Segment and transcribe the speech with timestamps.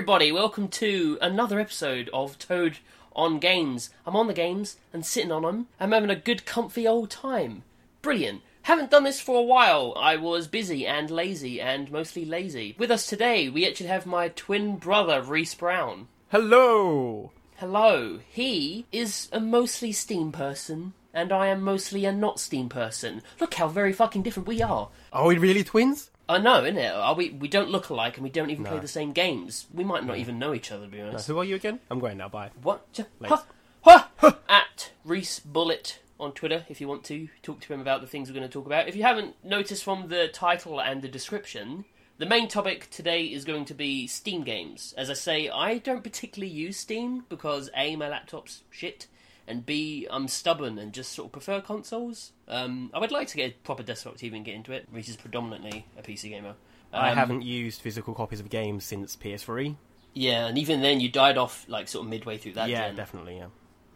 [0.00, 2.78] everybody, welcome to another episode of Toad
[3.14, 3.90] on Games.
[4.06, 5.66] I'm on the games and sitting on them.
[5.78, 7.64] I'm having a good, comfy old time.
[8.00, 8.40] Brilliant.
[8.62, 9.92] Haven't done this for a while.
[9.98, 12.74] I was busy and lazy and mostly lazy.
[12.78, 16.08] With us today, we actually have my twin brother, Reese Brown.
[16.30, 17.32] Hello.
[17.56, 18.20] Hello.
[18.26, 23.20] He is a mostly Steam person, and I am mostly a not Steam person.
[23.38, 24.88] Look how very fucking different we are.
[25.12, 26.10] Are we really twins?
[26.30, 26.96] I know, innit?
[26.96, 27.30] Are we?
[27.30, 29.66] We don't look alike, and we don't even play the same games.
[29.74, 31.26] We might not even know each other, to be honest.
[31.26, 31.80] Who are you again?
[31.90, 32.28] I'm going now.
[32.28, 32.50] Bye.
[32.62, 32.92] What?
[32.92, 33.06] J-.
[33.24, 33.44] Ha,
[33.82, 38.06] ha, At Reese Bullet on Twitter, if you want to talk to him about the
[38.06, 38.86] things we're going to talk about.
[38.86, 41.84] If you haven't noticed from the title and the description,
[42.18, 44.94] the main topic today is going to be Steam games.
[44.96, 49.08] As I say, I don't particularly use Steam because A, my laptop's shit,
[49.50, 52.32] and B, I'm stubborn and just sort of prefer consoles.
[52.48, 54.86] Um, I would like to get a proper desktop TV and get into it.
[54.92, 56.54] Reese is predominantly a PC gamer.
[56.92, 59.76] I Um, haven't used physical copies of games since PS3.
[60.14, 62.68] Yeah, and even then, you died off like sort of midway through that.
[62.68, 62.96] yeah, gen.
[62.96, 63.36] definitely.
[63.36, 63.46] Yeah.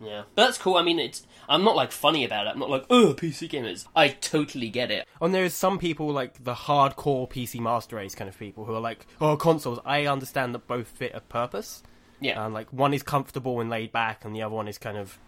[0.00, 0.76] Yeah, but that's cool.
[0.76, 2.50] I mean, it's I'm not like funny about it.
[2.50, 3.86] I'm not like oh PC gamers.
[3.96, 5.06] I totally get it.
[5.20, 8.80] And there's some people like the hardcore PC master race kind of people who are
[8.80, 9.78] like, oh, consoles.
[9.84, 11.82] I understand that both fit a purpose.
[12.20, 14.96] Yeah, And like one is comfortable and laid back, and the other one is kind
[14.96, 15.18] of,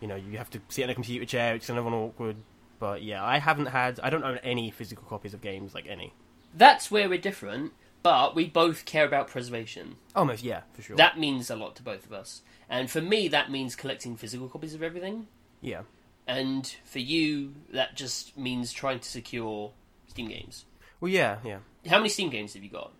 [0.00, 1.54] you know, you have to sit in a computer chair.
[1.54, 2.36] It's kind of an awkward.
[2.78, 4.00] But yeah, I haven't had.
[4.00, 6.12] I don't own any physical copies of games, like any.
[6.54, 7.72] that's where we're different.
[8.02, 9.96] But we both care about preservation.
[10.16, 10.96] Almost, yeah, for sure.
[10.96, 12.40] That means a lot to both of us.
[12.70, 15.26] And for me, that means collecting physical copies of everything.
[15.60, 15.82] yeah.
[16.26, 19.72] And for you, that just means trying to secure
[20.06, 20.64] Steam games.
[21.00, 21.58] Well, yeah, yeah.
[21.88, 22.92] How many Steam games have you got?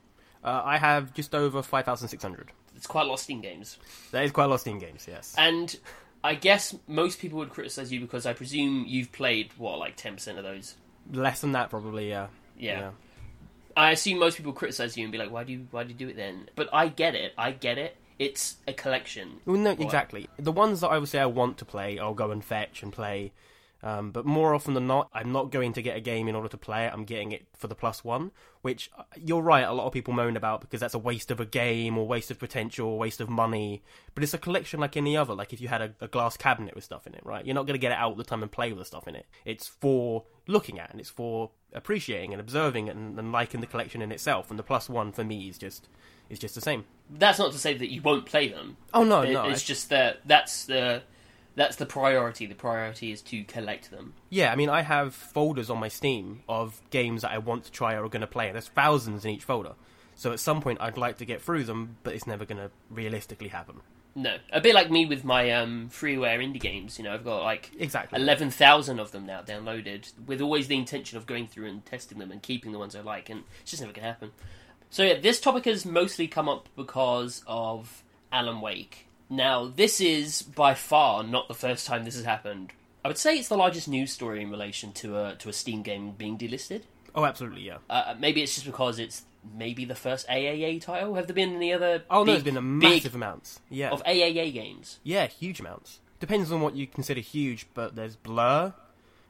[0.43, 2.51] Uh, I have just over five thousand six hundred.
[2.77, 3.79] It's quite a lot of Steam games.
[4.11, 5.35] That is quite a lot of Steam games, yes.
[5.39, 5.75] And
[6.23, 10.15] I guess most people would criticize you because I presume you've played what, like ten
[10.15, 10.75] percent of those.
[11.13, 12.09] Less than that, probably.
[12.09, 12.29] Yeah.
[12.59, 12.91] Yeah.
[13.77, 15.95] I assume most people criticize you and be like, "Why do you why do you
[15.95, 17.33] do it then?" But I get it.
[17.39, 17.97] I get it.
[18.19, 19.41] It's a collection.
[19.47, 20.29] Well, no, exactly.
[20.39, 22.93] The ones that I would say I want to play, I'll go and fetch and
[22.93, 23.33] play.
[23.83, 26.49] Um, but more often than not, I'm not going to get a game in order
[26.49, 26.93] to play it.
[26.93, 28.31] I'm getting it for the plus one,
[28.61, 29.63] which uh, you're right.
[29.63, 32.31] A lot of people moan about because that's a waste of a game or waste
[32.31, 33.83] of potential or waste of money.
[34.15, 35.35] But it's a collection like any other.
[35.35, 37.45] Like if you had a, a glass cabinet with stuff in it, right?
[37.47, 39.09] You're not going to get it out all the time and play with the stuff
[39.09, 39.25] in it.
[39.47, 44.03] It's for looking at and it's for appreciating and observing and, and liking the collection
[44.03, 44.51] in itself.
[44.51, 45.89] And the plus one for me is just
[46.29, 46.85] is just the same.
[47.09, 48.77] That's not to say that you won't play them.
[48.93, 51.03] Oh no, It- no, it's I- just that that's the
[51.61, 52.47] that's the priority.
[52.47, 54.15] The priority is to collect them.
[54.31, 57.71] Yeah, I mean, I have folders on my Steam of games that I want to
[57.71, 59.75] try or are going to play, and there's thousands in each folder.
[60.15, 62.71] So at some point, I'd like to get through them, but it's never going to
[62.91, 63.83] realistically happen.
[64.15, 66.99] No, a bit like me with my um, freeware indie games.
[66.99, 68.21] You know, I've got like Exactly.
[68.21, 72.19] eleven thousand of them now downloaded, with always the intention of going through and testing
[72.19, 74.33] them and keeping the ones I like, and it's just never gonna happen.
[74.91, 79.07] So yeah, this topic has mostly come up because of Alan Wake.
[79.31, 82.73] Now, this is by far not the first time this has happened.
[83.05, 85.83] I would say it's the largest news story in relation to a to a Steam
[85.83, 86.83] game being delisted.
[87.15, 87.79] Oh, absolutely, yeah.
[87.89, 89.23] Uh, maybe it's just because it's
[89.57, 91.15] maybe the first AAA title.
[91.15, 92.03] Have there been any other?
[92.11, 93.61] Oh, no, there's been a massive amounts.
[93.71, 93.91] Yeah.
[93.91, 94.99] of AAA games.
[95.03, 96.01] Yeah, huge amounts.
[96.19, 98.75] Depends on what you consider huge, but there's Blur,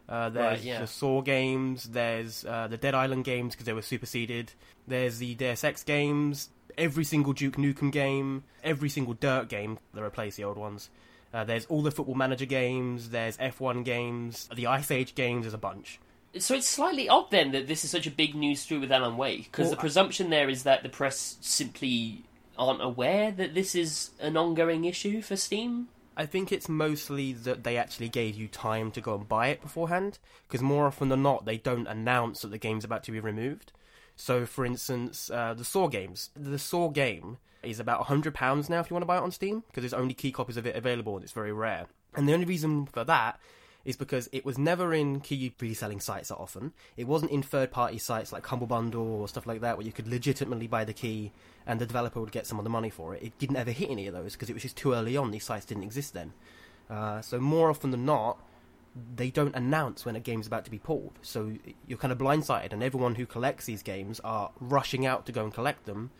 [0.08, 0.80] uh, there's Right, yeah.
[0.80, 4.52] the Saw games, there's uh, the Dead Island games because they were superseded,
[4.88, 10.02] there's the Deus Ex games, every single Duke Nukem game, every single Dirt game that
[10.02, 10.90] replace the old ones.
[11.32, 15.54] Uh, there's all the Football Manager games, there's F1 games, the Ice Age games, there's
[15.54, 16.00] a bunch.
[16.38, 19.16] So it's slightly odd then that this is such a big news story with Alan
[19.16, 22.24] Wake, because Well, the presumption there is that the press simply
[22.58, 25.88] aren't aware that this is an ongoing issue for Steam.
[26.16, 29.62] I think it's mostly that they actually gave you time to go and buy it
[29.62, 33.20] beforehand, because more often than not, they don't announce that the game's about to be
[33.20, 33.72] removed.
[34.20, 36.28] So, for instance, uh, the Saw games.
[36.36, 39.64] The Saw game is about £100 now if you want to buy it on Steam,
[39.66, 41.86] because there's only key copies of it available and it's very rare.
[42.14, 43.40] And the only reason for that
[43.82, 46.74] is because it was never in key reselling sites that often.
[46.98, 49.92] It wasn't in third party sites like Humble Bundle or stuff like that, where you
[49.92, 51.32] could legitimately buy the key
[51.66, 53.22] and the developer would get some of the money for it.
[53.22, 55.30] It didn't ever hit any of those because it was just too early on.
[55.30, 56.34] These sites didn't exist then.
[56.90, 58.38] Uh, so more often than not,
[59.14, 61.18] they don't announce when a game's about to be pulled.
[61.22, 61.52] So
[61.86, 65.44] you're kind of blindsided, and everyone who collects these games are rushing out to go
[65.44, 66.10] and collect them.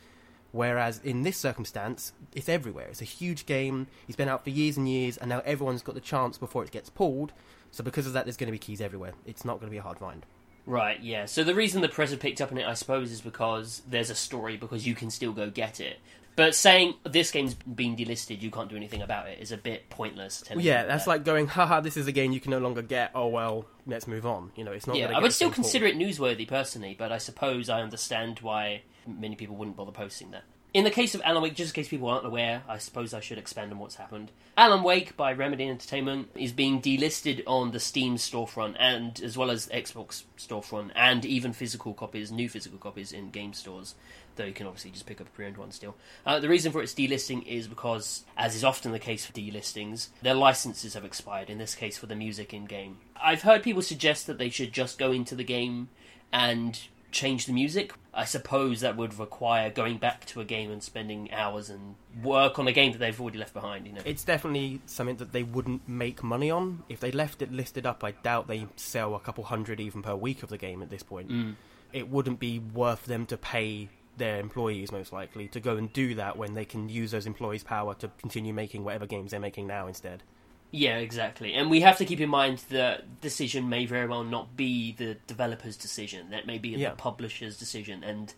[0.52, 2.88] Whereas in this circumstance, it's everywhere.
[2.88, 3.87] It's a huge game.
[4.08, 6.70] It's been out for years and years, and now everyone's got the chance before it
[6.70, 7.32] gets pulled.
[7.70, 9.12] So because of that, there's going to be keys everywhere.
[9.25, 10.26] It's not going to be a hard find.
[10.67, 11.26] Right, yeah.
[11.26, 14.11] So the reason the press have picked up on it, I suppose, is because there's
[14.11, 15.99] a story, because you can still go get it.
[16.41, 19.91] But saying this game's been delisted, you can't do anything about it, is a bit
[19.91, 20.43] pointless.
[20.57, 21.11] yeah, that's that.
[21.11, 23.11] like going, haha, this is a game you can no longer get.
[23.15, 24.51] Oh well, let's move on.
[24.57, 24.97] You know, it's not.
[24.97, 29.37] Yeah, I would still consider it newsworthy personally, but I suppose I understand why many
[29.37, 30.45] people wouldn't bother posting that.
[30.72, 33.19] In the case of Alan Wake, just in case people aren't aware, I suppose I
[33.19, 34.31] should expand on what's happened.
[34.56, 39.50] Alan Wake by Remedy Entertainment is being delisted on the Steam storefront and as well
[39.50, 43.96] as Xbox storefront and even physical copies, new physical copies in game stores.
[44.37, 45.96] Though you can obviously just pick up a pre-owned one still.
[46.25, 50.11] Uh, the reason for its delisting is because, as is often the case for delistings,
[50.22, 51.50] their licenses have expired.
[51.50, 52.99] In this case, for the music in game.
[53.20, 55.88] I've heard people suggest that they should just go into the game
[56.32, 56.78] and
[57.11, 57.93] change the music.
[58.12, 62.59] I suppose that would require going back to a game and spending hours and work
[62.59, 63.87] on a game that they've already left behind.
[63.87, 66.83] You know, It's definitely something that they wouldn't make money on.
[66.89, 70.15] If they left it listed up, I doubt they sell a couple hundred even per
[70.15, 71.31] week of the game at this point.
[71.31, 71.55] Mm.
[71.93, 76.15] It wouldn't be worth them to pay their employees, most likely, to go and do
[76.17, 79.67] that when they can use those employees' power to continue making whatever games they're making
[79.67, 80.23] now instead.
[80.72, 81.55] Yeah, exactly.
[81.55, 85.17] And we have to keep in mind that decision may very well not be the
[85.26, 86.31] developer's decision.
[86.31, 86.90] That may be Yeah.
[86.90, 88.32] the publisher's decision, and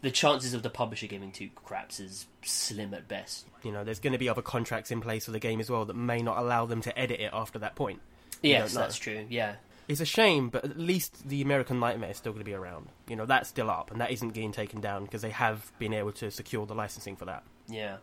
[0.00, 3.46] the chances of the publisher giving two craps is slim at best.
[3.62, 5.84] You know, there's going to be other contracts in place for the game as well
[5.86, 8.00] that may not allow them to edit it after that point.
[8.42, 9.26] You Yes, that's true.
[9.28, 9.56] Yeah.
[9.86, 12.88] It's a shame, but at least the American Nightmare is still going to be around.
[13.08, 15.92] You know, that's still up, and that isn't getting taken down because they have been
[15.92, 17.42] able to secure the licensing for that.
[17.68, 17.96] Yeah.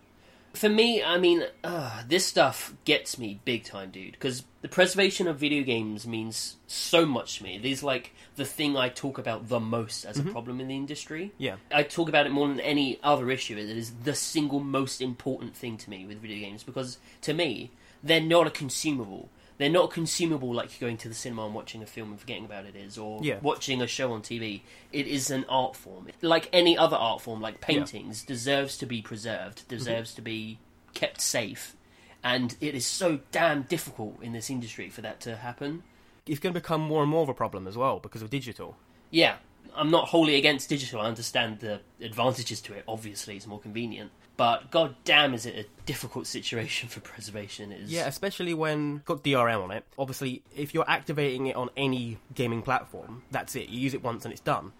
[0.54, 4.12] For me, I mean, uh, this stuff gets me big time, dude.
[4.14, 7.56] Because the preservation of video games means so much to me.
[7.56, 10.76] It is like the thing I talk about the most as a problem in the
[10.76, 11.32] industry.
[11.38, 11.56] Yeah.
[11.72, 13.58] I talk about it more than any other issue.
[13.58, 17.72] It is the single most important thing to me with video games because to me,
[18.04, 19.30] they're not a consumable.
[19.62, 22.46] They're not consumable like you're going to the cinema and watching a film and forgetting
[22.46, 23.38] about it is, or Yeah.
[23.44, 24.64] watching a show on TV.
[24.92, 26.08] It is an art form.
[26.24, 30.16] Like any other art form, like paintings, deserves to be preserved, deserves mm-hmm.
[30.16, 30.60] to be
[30.96, 31.76] kept safe.
[32.24, 35.84] And it is so damn difficult in this industry for that to happen.
[36.26, 38.78] It's going to become more and more of a problem as well because of digital.
[39.12, 39.36] Yeah,
[39.76, 41.02] I'm not wholly against digital.
[41.02, 42.84] I understand the advantages to it.
[42.88, 44.12] Obviously, it's more convenient.
[44.38, 47.72] But god damn, is it a difficult situation for preservation?
[47.72, 49.86] It is Yeah, especially when got DRM on it.
[50.00, 53.70] Obviously, if you're activating it on any gaming platform, that's it.
[53.70, 54.72] You use it once and it's done.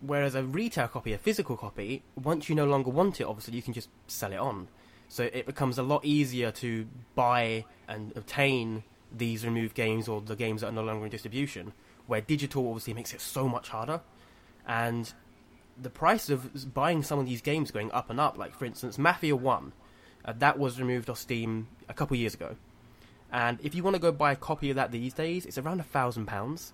[0.00, 3.62] Whereas a retail copy, a physical copy, once you no longer want it, obviously you
[3.62, 4.68] can just sell it on.
[5.08, 10.36] So it becomes a lot easier to buy and obtain these removed games or the
[10.36, 11.72] games that are no longer in distribution.
[12.06, 14.00] Where digital obviously makes it so much harder,
[14.66, 15.12] and
[15.80, 18.36] the price of buying some of these games going up and up.
[18.38, 19.72] Like for instance, Mafia One,
[20.24, 22.56] uh, that was removed off Steam a couple years ago,
[23.32, 25.80] and if you want to go buy a copy of that these days, it's around
[25.80, 26.72] a thousand pounds.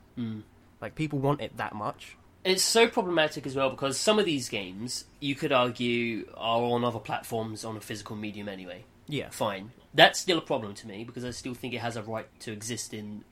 [0.81, 2.17] Like people want it that much.
[2.45, 6.85] It's so problematic as well because some of these games, you could argue, are on
[6.85, 8.85] other platforms on a physical medium anyway.
[9.07, 9.71] Yeah, Fine.
[9.95, 12.53] That's still a problem to me because I still think it has a right to
[12.53, 13.25] exist in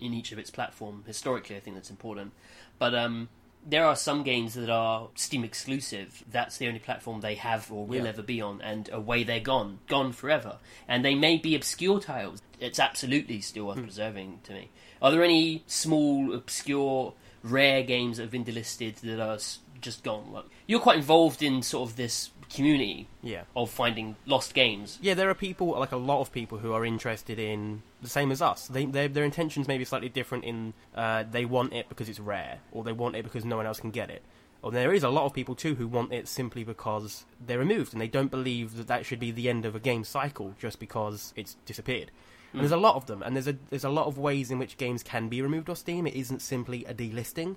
[0.00, 1.04] in each of its platform.
[1.06, 2.32] Historically, I think that's important.
[2.78, 3.28] But um,
[3.66, 6.24] there are some games that are Steam exclusive.
[6.30, 8.10] That's the only platform they have or will Yeah.
[8.10, 10.58] ever be on, and away they're gone, gone forever.
[10.86, 12.40] And they may be obscure titles.
[12.60, 13.84] It's absolutely still worth hmm.
[13.84, 14.70] preserving to me.
[15.00, 19.38] Are there any small, obscure, rare games that have been delisted that are
[19.80, 20.32] just gone?
[20.32, 24.98] Like, you're quite involved in sort of this community yeah, of finding lost games.
[25.02, 25.14] yeah.
[25.14, 28.40] There are people, like a lot of people, who are interested in the same as
[28.40, 28.66] us.
[28.68, 30.44] They, their their intentions may be slightly different.
[30.44, 33.66] In uh, they want it because it's rare, or they want it because no one
[33.66, 34.22] else can get it.
[34.60, 37.92] Or there is a lot of people too who want it simply because they're removed
[37.92, 40.80] and they don't believe that that should be the end of a game cycle just
[40.80, 42.10] because it's disappeared.
[42.52, 44.58] And there's a lot of them, and there's a there's a lot of ways in
[44.58, 46.06] which games can be removed off Steam.
[46.06, 47.56] It isn't simply a delisting.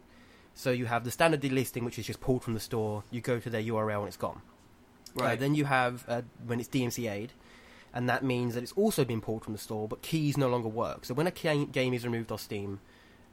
[0.53, 3.03] So you have the standard delisting, which is just pulled from the store.
[3.09, 4.41] You go to their URL and it's gone.
[5.17, 7.31] Uh, then you have uh, when it's DMCA'd,
[7.93, 10.69] and that means that it's also been pulled from the store, but keys no longer
[10.69, 11.05] work.
[11.05, 12.79] So when a game is removed off Steam,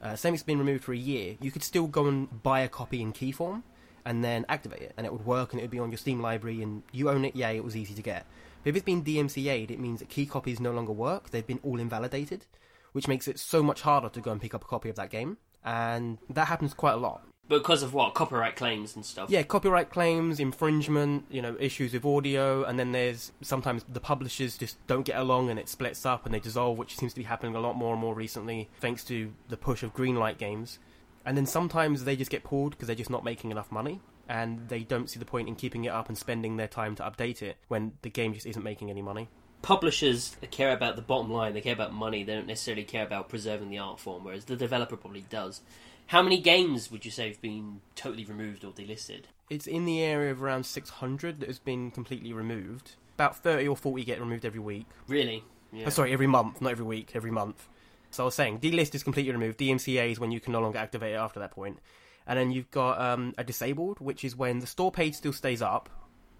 [0.01, 2.69] uh, same it's been removed for a year, you could still go and buy a
[2.69, 3.63] copy in key form,
[4.05, 6.21] and then activate it, and it would work, and it would be on your Steam
[6.21, 7.35] library, and you own it.
[7.35, 8.25] Yay, it was easy to get.
[8.63, 11.29] But if it's been DMCA'd, it means that key copies no longer work.
[11.29, 12.45] They've been all invalidated,
[12.93, 15.09] which makes it so much harder to go and pick up a copy of that
[15.09, 17.28] game, and that happens quite a lot.
[17.49, 19.29] Because of what copyright claims and stuff.
[19.29, 24.57] Yeah, copyright claims, infringement, you know, issues with audio, and then there's sometimes the publishers
[24.57, 27.25] just don't get along and it splits up and they dissolve, which seems to be
[27.25, 30.79] happening a lot more and more recently, thanks to the push of greenlight games.
[31.25, 34.69] And then sometimes they just get pulled because they're just not making enough money, and
[34.69, 37.41] they don't see the point in keeping it up and spending their time to update
[37.41, 39.27] it when the game just isn't making any money.
[39.61, 41.53] Publishers care about the bottom line.
[41.53, 42.23] They care about money.
[42.23, 45.61] They don't necessarily care about preserving the art form, whereas the developer probably does.
[46.09, 49.25] How many games would you say have been totally removed or delisted?
[49.47, 52.95] It's in the area of around 600 that has been completely removed.
[53.13, 54.87] About 30 or 40 get removed every week.
[55.07, 55.43] Really?
[55.71, 55.83] Yeah.
[55.85, 57.69] Oh, sorry, every month, not every week, every month.
[58.09, 59.59] So I was saying, delist is completely removed.
[59.59, 61.77] DMCA is when you can no longer activate it after that point.
[62.25, 65.61] And then you've got um, a disabled, which is when the store page still stays
[65.61, 65.91] up,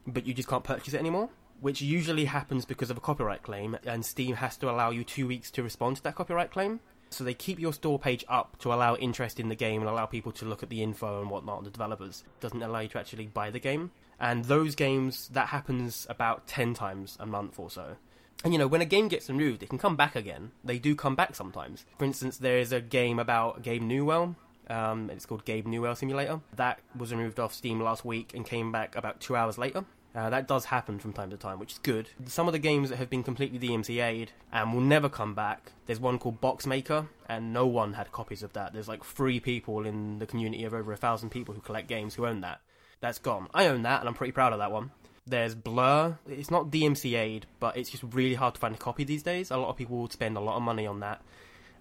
[0.08, 1.30] but you just can't purchase it anymore.
[1.60, 5.28] Which usually happens because of a copyright claim, and Steam has to allow you two
[5.28, 6.80] weeks to respond to that copyright claim.
[7.10, 10.06] So they keep your store page up to allow interest in the game and allow
[10.06, 12.24] people to look at the info and whatnot, on the developers.
[12.40, 13.92] Doesn't allow you to actually buy the game.
[14.20, 17.96] And those games, that happens about 10 times a month or so.
[18.44, 20.52] And you know, when a game gets removed, it can come back again.
[20.64, 21.86] They do come back sometimes.
[21.98, 24.36] For instance, there is a game about Gabe Newell.
[24.70, 26.40] Um, it's called Gabe Newell Simulator.
[26.56, 29.84] That was removed off Steam last week and came back about two hours later.
[30.16, 32.10] Uh, that does happen from time to time, which is good.
[32.26, 36.00] Some of the games that have been completely DMCA'd and will never come back, there's
[36.00, 38.74] one called Boxmaker, and no one had copies of that.
[38.74, 42.16] There's like three people in the community of over a thousand people who collect games
[42.16, 42.62] who own that.
[43.02, 43.48] That's gone.
[43.54, 44.92] I own that, and I'm pretty proud of that one.
[45.28, 46.18] There's Blur.
[46.28, 49.52] It's not DMCA'd, but it's just really hard to find a copy these days.
[49.52, 51.22] A lot of people would spend a lot of money on that.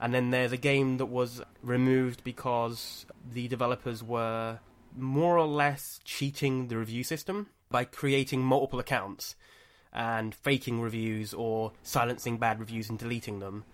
[0.01, 4.61] And then there's a game that was removed because the developers were
[4.97, 9.37] more or less cheating the review system by creating multiple accounts
[9.93, 13.65] and faking reviews or silencing bad reviews and deleting them.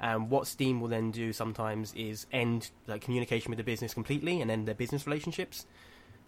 [0.00, 4.40] And what Steam will then do sometimes is end like communication with the business completely
[4.40, 5.66] and end their business relationships.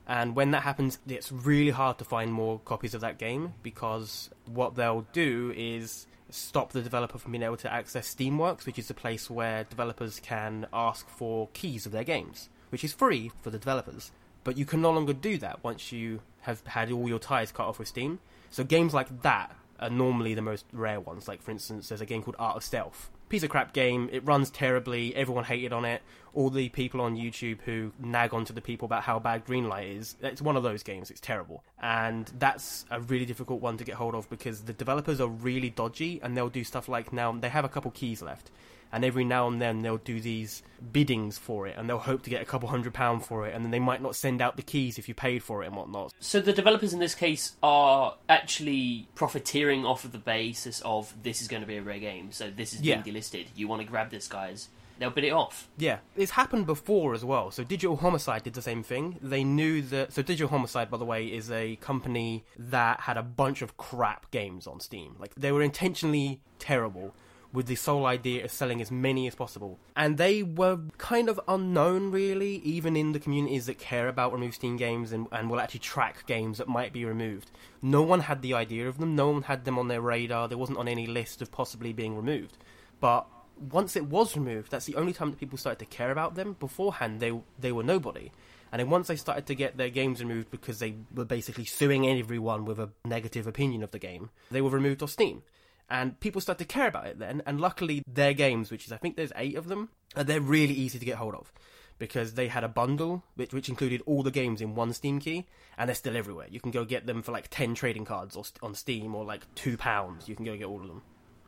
[0.07, 4.31] And when that happens, it's really hard to find more copies of that game because
[4.47, 8.89] what they'll do is stop the developer from being able to access Steamworks, which is
[8.89, 13.51] the place where developers can ask for keys of their games, which is free for
[13.51, 14.13] the developers.
[14.47, 17.67] But you can no longer do that once you have had all your ties cut
[17.67, 18.21] off with Steam.
[18.51, 19.51] So games like that
[19.81, 21.27] are normally the most rare ones.
[21.27, 23.11] Like for instance, there's a game called Art of Stealth.
[23.29, 24.09] Piece of crap game.
[24.13, 25.17] It runs terribly.
[25.17, 26.01] Everyone hated on it.
[26.33, 30.15] All the people on YouTube who nag onto the people about how bad Greenlight is.
[30.23, 31.11] It's one of those games.
[31.11, 35.21] It's terrible, and that's a really difficult one to get hold of because the developers
[35.21, 38.53] are really dodgy, and they'll do stuff like now they have a couple keys left
[38.93, 40.63] and every now and then they'll do these
[40.93, 43.65] biddings for it and they'll hope to get a couple hundred pound for it and
[43.65, 46.13] then they might not send out the keys if you paid for it and whatnot.
[46.21, 51.41] So the developers in this case are actually profiteering off of the basis of this
[51.43, 53.47] is going to be a rare game, so this is being delisted.
[53.55, 54.69] You want to grab this, guys?
[54.99, 55.69] They'll bid it off.
[55.77, 55.99] yeah.
[56.17, 57.51] It's happened before as well.
[57.51, 59.19] So digital homicide did the same thing.
[59.21, 63.23] They knew that so digital homicide by the way is a company that had a
[63.23, 65.17] bunch of crap games on steam.
[65.19, 67.15] Like they were intentionally terrible
[67.57, 69.79] with the sole idea of selling as many as possible.
[69.97, 74.57] And they were kind of unknown, really, even in the communities that care about removed
[74.57, 77.51] Steam games and, and will actually track games that might be removed.
[77.81, 80.55] No one had the idea of them, no one had them on their radar, they
[80.55, 82.59] wasn't on any list of possibly being removed.
[83.01, 83.27] But
[83.59, 86.57] once it was removed, that's the only time that people started to care about them.
[86.61, 88.33] Beforehand, they they were nobody.
[88.71, 92.07] And then once they started to get their games removed because they were basically suing
[92.07, 95.43] everyone with a negative opinion of the game, they were removed off Steam.
[95.89, 98.97] And people start to care about it then, and luckily their games, which is I
[98.97, 101.53] think there's eight of them, they're really easy to get hold of
[101.99, 105.47] because they had a bundle which, which included all the games in one Steam key,
[105.79, 106.47] and they're still everywhere.
[106.51, 109.47] You can go get them for like ten trading cards or, on Steam, or like
[109.55, 110.29] two pounds.
[110.29, 111.03] You can go get all of them.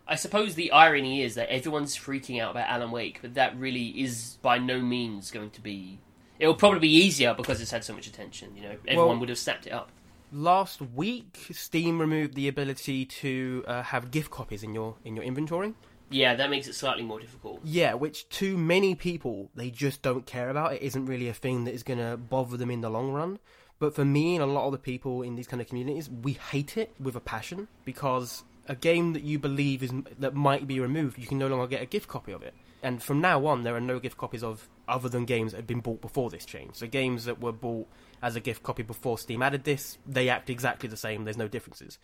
[0.06, 3.88] I suppose the irony is that everyone's freaking out about Alan Wake, but that really
[3.88, 5.98] is by no means going to be.
[6.38, 8.56] It'll probably be easier because it's had so much attention.
[8.56, 9.90] You know, everyone Well- would have snapped it up.
[10.30, 15.24] Last week, Steam removed the ability to uh, have gift copies in your in your
[15.24, 15.74] inventory.
[16.10, 17.60] Yeah, that makes it slightly more difficult.
[17.64, 20.74] Yeah, which to many people they just don't care about.
[20.74, 23.38] It isn't really a thing that is going to bother them in the long run.
[23.78, 26.32] But for me and a lot of the people in these kind of communities, we
[26.32, 30.80] hate it with a passion because a game that you believe is that might be
[30.80, 32.54] removed, you can no longer get a gift copy of it.
[32.82, 35.66] And from now on, there are no gift copies of other than games that have
[35.66, 36.76] been bought before this change.
[36.76, 37.88] So games that were bought
[38.22, 41.24] as a gift copy before Steam added this, they act exactly the same.
[41.24, 41.98] There's no differences.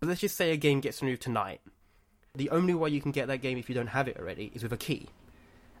[0.00, 1.60] But let's just say a game gets removed tonight.
[2.34, 4.62] The only way you can get that game if you don't have it already is
[4.62, 5.08] with a key.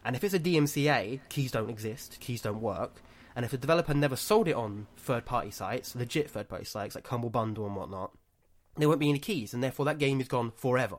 [0.04, 3.02] And if it's a DMCA, keys don't exist, keys don't work.
[3.36, 6.94] And if the developer never sold it on third party sites, legit third party sites
[6.94, 8.12] like Humble Bundle and whatnot,
[8.76, 10.98] there won't be any keys, and therefore that game is gone forever.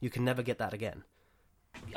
[0.00, 1.04] You can never get that again.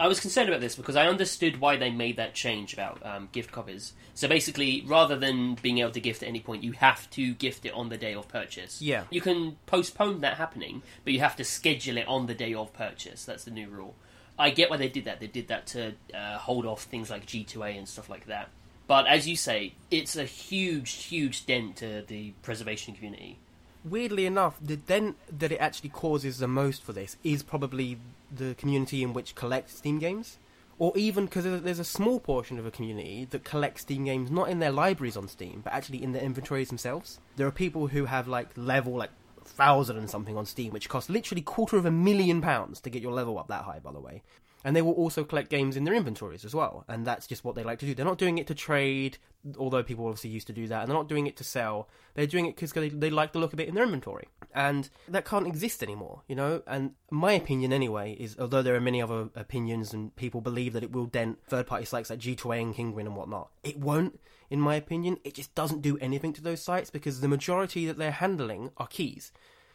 [0.01, 3.29] I was concerned about this because I understood why they made that change about um,
[3.31, 3.93] gift copies.
[4.15, 7.67] So basically, rather than being able to gift at any point, you have to gift
[7.67, 8.81] it on the day of purchase.
[8.81, 9.03] Yeah.
[9.11, 12.73] You can postpone that happening, but you have to schedule it on the day of
[12.73, 13.25] purchase.
[13.25, 13.93] That's the new rule.
[14.39, 15.19] I get why they did that.
[15.19, 18.49] They did that to uh, hold off things like G2A and stuff like that.
[18.87, 23.37] But as you say, it's a huge, huge dent to the preservation community.
[23.85, 27.99] Weirdly enough, the dent that it actually causes the most for this is probably
[28.33, 30.37] the community in which collects Steam games.
[30.79, 34.49] Or even because there's a small portion of a community that collects Steam games not
[34.49, 37.19] in their libraries on Steam, but actually in their inventories themselves.
[37.35, 39.11] There are people who have like level like
[39.45, 43.01] thousand and something on Steam, which costs literally quarter of a million pounds to get
[43.01, 44.23] your level up that high, by the way.
[44.63, 47.55] And they will also collect games in their inventories as well, and that's just what
[47.55, 47.95] they like to do.
[47.95, 49.17] They're not doing it to trade,
[49.57, 51.89] although people obviously used to do that, and they're not doing it to sell.
[52.13, 54.27] They're doing it because they, they like the look of it in their inventory.
[54.53, 56.61] And that can't exist anymore, you know.
[56.67, 60.83] And my opinion, anyway, is although there are many other opinions and people believe that
[60.83, 64.19] it will dent third-party sites like G2A and Kinguin and whatnot, it won't.
[64.49, 67.97] In my opinion, it just doesn't do anything to those sites because the majority that
[67.97, 69.31] they're handling are keys.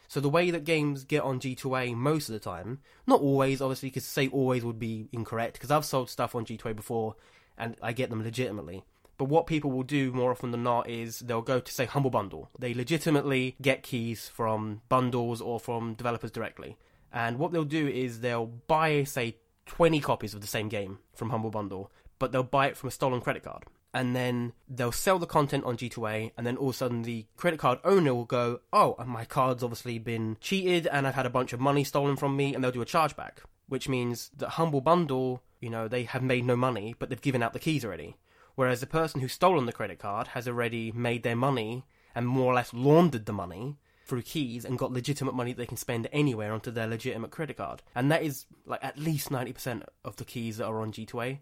[0.07, 3.89] So the way that games get on G2A most of the time, not always, obviously,
[3.89, 7.15] because say always would be incorrect, because I've sold stuff on G2A before
[7.57, 8.85] and I get them legitimately.
[9.17, 12.11] But what people will do more often than not is they'll go to say Humble
[12.11, 12.49] Bundle.
[12.59, 16.77] They legitimately get keys from bundles or from developers directly.
[17.11, 21.29] And what they'll do is they'll buy, say, 20 copies of the same game from
[21.29, 23.63] Humble Bundle, but they'll buy it from a stolen credit card.
[23.93, 27.25] And then they'll sell the content on G2A, and then all of a sudden the
[27.37, 31.31] credit card owner will go, Oh, my card's obviously been cheated, and I've had a
[31.31, 33.39] bunch of money stolen from me, and they'll do a chargeback.
[33.67, 37.41] Which means that Humble Bundle, you know, they have made no money, but they've given
[37.41, 38.15] out the keys already.
[38.57, 41.85] Whereas the person who's stolen the credit card has already made their money
[42.15, 45.67] and more or less laundered the money through keys and got legitimate money that they
[45.67, 47.83] can spend anywhere onto their legitimate credit card.
[47.93, 51.37] And that is like at least 90% of the keys that are on G2A.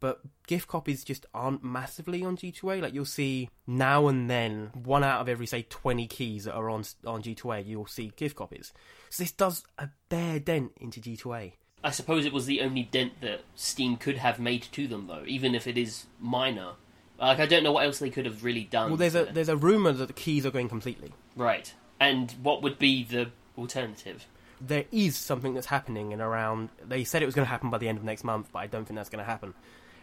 [0.00, 2.80] But gift copies just aren't massively on G2A.
[2.80, 6.70] Like you'll see now and then, one out of every say 20 keys that are
[6.70, 8.72] on on G2A, you'll see gift copies.
[9.10, 11.52] So this does a bare dent into G2A.
[11.82, 15.24] I suppose it was the only dent that Steam could have made to them, though,
[15.26, 16.72] even if it is minor.
[17.18, 18.90] Like I don't know what else they could have really done.
[18.90, 21.12] Well, there's a there's a rumor that the keys are going completely.
[21.36, 21.72] right.
[22.00, 24.26] And what would be the alternative?
[24.60, 26.68] There is something that's happening in around.
[26.86, 28.68] They said it was going to happen by the end of next month, but I
[28.68, 29.54] don't think that's going to happen.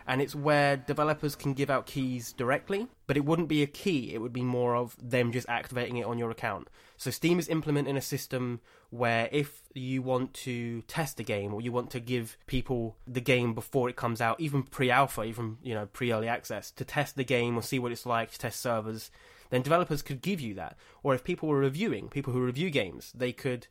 [0.08, 4.14] And it's where developers can give out keys directly, but it wouldn't be a key.
[4.14, 6.70] It would be more of them just activating it on your account.
[6.98, 11.62] So Steam is implementing a system where if you want to test a game or
[11.62, 15.74] you want to give people the game before it comes out, even pre-alpha, even you
[15.74, 19.12] know pre-early access, to test the game or see what it's like to test servers,
[19.50, 20.78] then developers could give you that.
[21.04, 23.68] Or if people were reviewing, people who review games, they could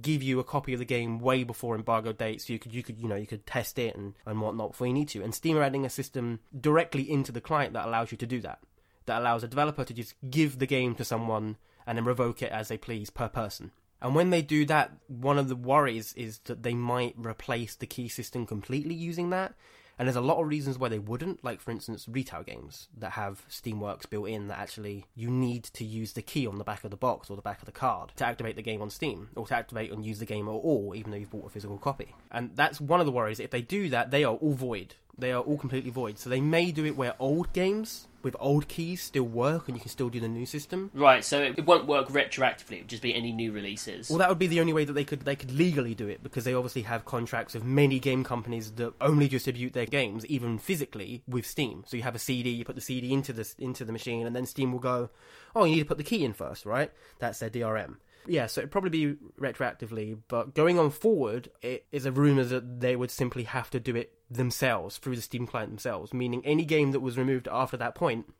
[0.00, 2.82] give you a copy of the game way before embargo date, so you could you
[2.82, 5.22] could you know you could test it and, and whatnot before you need to.
[5.22, 8.40] And Steam are adding a system directly into the client that allows you to do
[8.40, 8.60] that.
[9.06, 12.52] That allows a developer to just give the game to someone and then revoke it
[12.52, 13.72] as they please per person.
[14.00, 17.86] And when they do that, one of the worries is that they might replace the
[17.86, 19.54] key system completely using that.
[20.02, 23.12] And there's a lot of reasons why they wouldn't, like for instance, retail games that
[23.12, 26.82] have Steamworks built in that actually you need to use the key on the back
[26.82, 29.28] of the box or the back of the card to activate the game on Steam,
[29.36, 31.78] or to activate and use the game at all, even though you've bought a physical
[31.78, 32.16] copy.
[32.32, 33.38] And that's one of the worries.
[33.38, 34.96] If they do that, they are all void.
[35.16, 36.18] They are all completely void.
[36.18, 39.80] So they may do it where old games with old keys still work and you
[39.80, 40.90] can still do the new system.
[40.94, 42.72] Right, so it, it won't work retroactively.
[42.72, 44.08] It would just be any new releases.
[44.08, 46.22] Well, that would be the only way that they could they could legally do it
[46.22, 50.58] because they obviously have contracts with many game companies that only distribute their games, even
[50.58, 51.84] physically, with Steam.
[51.86, 54.34] So you have a CD, you put the CD into the into the machine, and
[54.34, 55.10] then Steam will go,
[55.54, 57.96] "Oh, you need to put the key in first, right?" That's their DRM.
[58.26, 62.80] Yeah, so it'd probably be retroactively, but going on forward, it is a rumor that
[62.80, 66.64] they would simply have to do it themselves through the Steam client themselves, meaning any
[66.64, 68.32] game that was removed after that point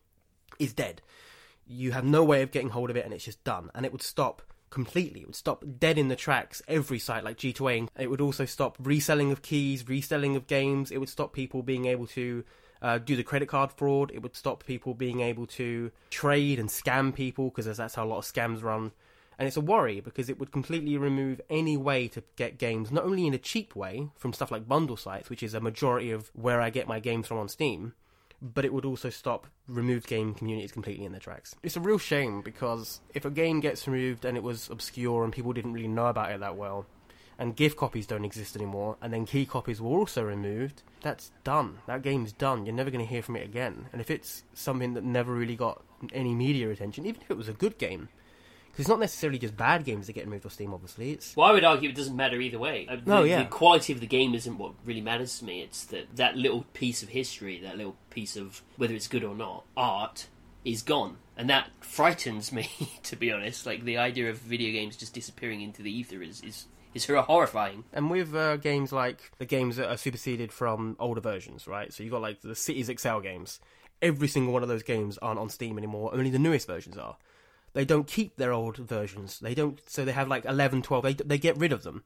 [0.58, 1.02] is dead.
[1.66, 3.92] You have no way of getting hold of it, and it's just done, and it
[3.92, 5.20] would stop completely.
[5.20, 7.88] It would stop dead in the tracks every site like G2A.
[7.98, 10.90] It would also stop reselling of keys, reselling of games.
[10.90, 12.44] It would stop people being able to
[12.80, 14.10] uh, do the credit card fraud.
[14.12, 18.06] It would stop people being able to trade and scam people because that's how a
[18.06, 18.92] lot of scams run.
[19.38, 23.04] And it's a worry because it would completely remove any way to get games, not
[23.04, 26.30] only in a cheap way from stuff like bundle sites, which is a majority of
[26.34, 27.94] where I get my games from on Steam,
[28.40, 31.54] but it would also stop removed game communities completely in their tracks.
[31.62, 35.32] It's a real shame because if a game gets removed and it was obscure and
[35.32, 36.86] people didn't really know about it that well,
[37.38, 41.78] and gift copies don't exist anymore, and then key copies were also removed, that's done.
[41.86, 42.66] That game's done.
[42.66, 43.86] You're never going to hear from it again.
[43.92, 47.48] And if it's something that never really got any media attention, even if it was
[47.48, 48.08] a good game,
[48.72, 50.72] because it's not necessarily just bad games that get removed off Steam.
[50.72, 52.86] Obviously, it's Well, I would argue it doesn't matter either way.
[52.88, 53.42] Uh, No, the, yeah.
[53.42, 55.60] the quality of the game isn't what really matters to me.
[55.60, 59.34] It's that that little piece of history, that little piece of whether it's good or
[59.34, 60.26] not, art
[60.64, 62.70] is gone, and that frightens me.
[63.02, 66.40] To be honest, like the idea of video games just disappearing into the ether is
[66.40, 67.84] is is horrifying.
[67.92, 71.92] And with uh, games like the games that are superseded from older versions, right?
[71.92, 73.60] So you've got like the Cities XL games.
[74.00, 76.12] Every single one of those games aren't on Steam anymore.
[76.12, 77.16] Only the newest versions are.
[77.74, 79.38] They don't keep their old versions.
[79.38, 79.80] They don't.
[79.86, 81.02] So they have like 11, 12.
[81.04, 82.04] They they get rid of them.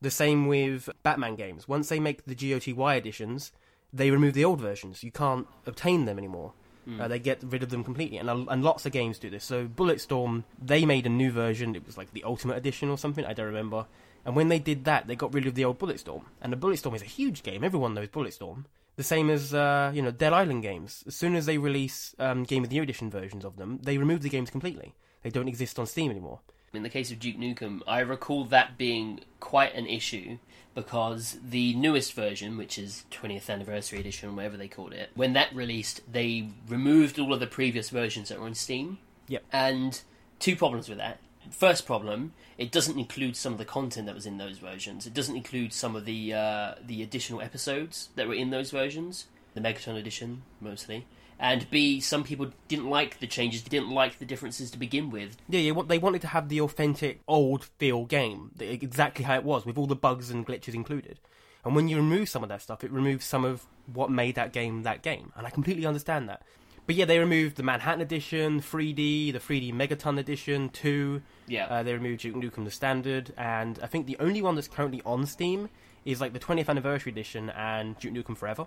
[0.00, 1.68] The same with Batman games.
[1.68, 3.52] Once they make the GOTY editions,
[3.92, 5.02] they remove the old versions.
[5.02, 6.52] You can't obtain them anymore.
[6.98, 9.44] Uh, they get rid of them completely, and uh, and lots of games do this.
[9.44, 11.76] So Bulletstorm, they made a new version.
[11.76, 13.24] It was like the Ultimate Edition or something.
[13.24, 13.86] I don't remember.
[14.24, 16.22] And when they did that, they got rid of the old Bulletstorm.
[16.40, 17.62] And the Bulletstorm is a huge game.
[17.62, 18.64] Everyone knows Bulletstorm.
[18.96, 21.04] The same as uh, you know Dead Island games.
[21.06, 23.98] As soon as they release um, Game of the Year edition versions of them, they
[23.98, 24.94] remove the games completely.
[25.22, 26.40] They don't exist on Steam anymore.
[26.72, 30.38] In the case of Duke Nukem, I recall that being quite an issue
[30.74, 35.54] because the newest version, which is 20th Anniversary Edition, whatever they called it, when that
[35.54, 38.98] released, they removed all of the previous versions that were on Steam.
[39.26, 39.42] Yep.
[39.52, 40.00] And
[40.38, 41.18] two problems with that.
[41.50, 45.06] First problem, it doesn't include some of the content that was in those versions.
[45.06, 49.26] It doesn't include some of the uh, the additional episodes that were in those versions,
[49.54, 51.06] the Megaton edition mostly.
[51.38, 55.08] And B, some people didn't like the changes, they didn't like the differences to begin
[55.08, 55.38] with.
[55.48, 55.82] Yeah, yeah.
[55.86, 59.86] They wanted to have the authentic old feel game, exactly how it was, with all
[59.86, 61.18] the bugs and glitches included.
[61.64, 64.52] And when you remove some of that stuff, it removes some of what made that
[64.52, 65.32] game that game.
[65.34, 66.42] And I completely understand that.
[66.86, 71.22] But yeah, they removed the Manhattan Edition, 3D, the 3D Megaton Edition, 2.
[71.46, 71.66] Yeah.
[71.66, 75.00] Uh, they removed Duke Nukem the Standard, and I think the only one that's currently
[75.06, 75.68] on Steam
[76.04, 78.66] is like the 20th Anniversary Edition and Duke Nukem Forever.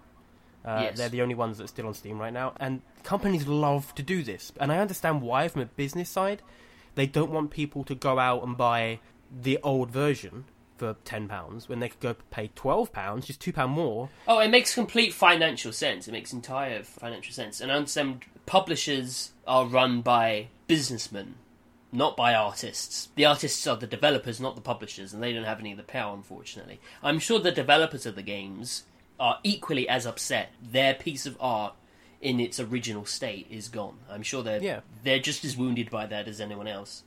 [0.66, 0.98] Uh, Yes.
[0.98, 4.24] They're the only ones that's still on Steam right now, and companies love to do
[4.24, 6.42] this, and I understand why from a business side.
[6.96, 9.00] They don't want people to go out and buy
[9.30, 10.46] the old version
[10.78, 14.10] for ten pounds when they could go pay twelve pounds, just two pound more.
[14.28, 16.08] Oh, it makes complete financial sense.
[16.08, 17.62] It makes entire financial sense.
[17.62, 21.36] And I understand publishers are run by businessmen,
[21.92, 23.10] not by artists.
[23.16, 25.84] The artists are the developers, not the publishers, and they don't have any of the
[25.84, 26.80] power, unfortunately.
[27.04, 28.84] I'm sure the developers of the games
[29.20, 30.52] are equally as upset.
[30.62, 31.76] Their piece of art
[32.22, 33.98] in its original state is gone.
[34.10, 34.80] I'm sure they're Yeah.
[35.04, 37.04] they're just as wounded by that as anyone else.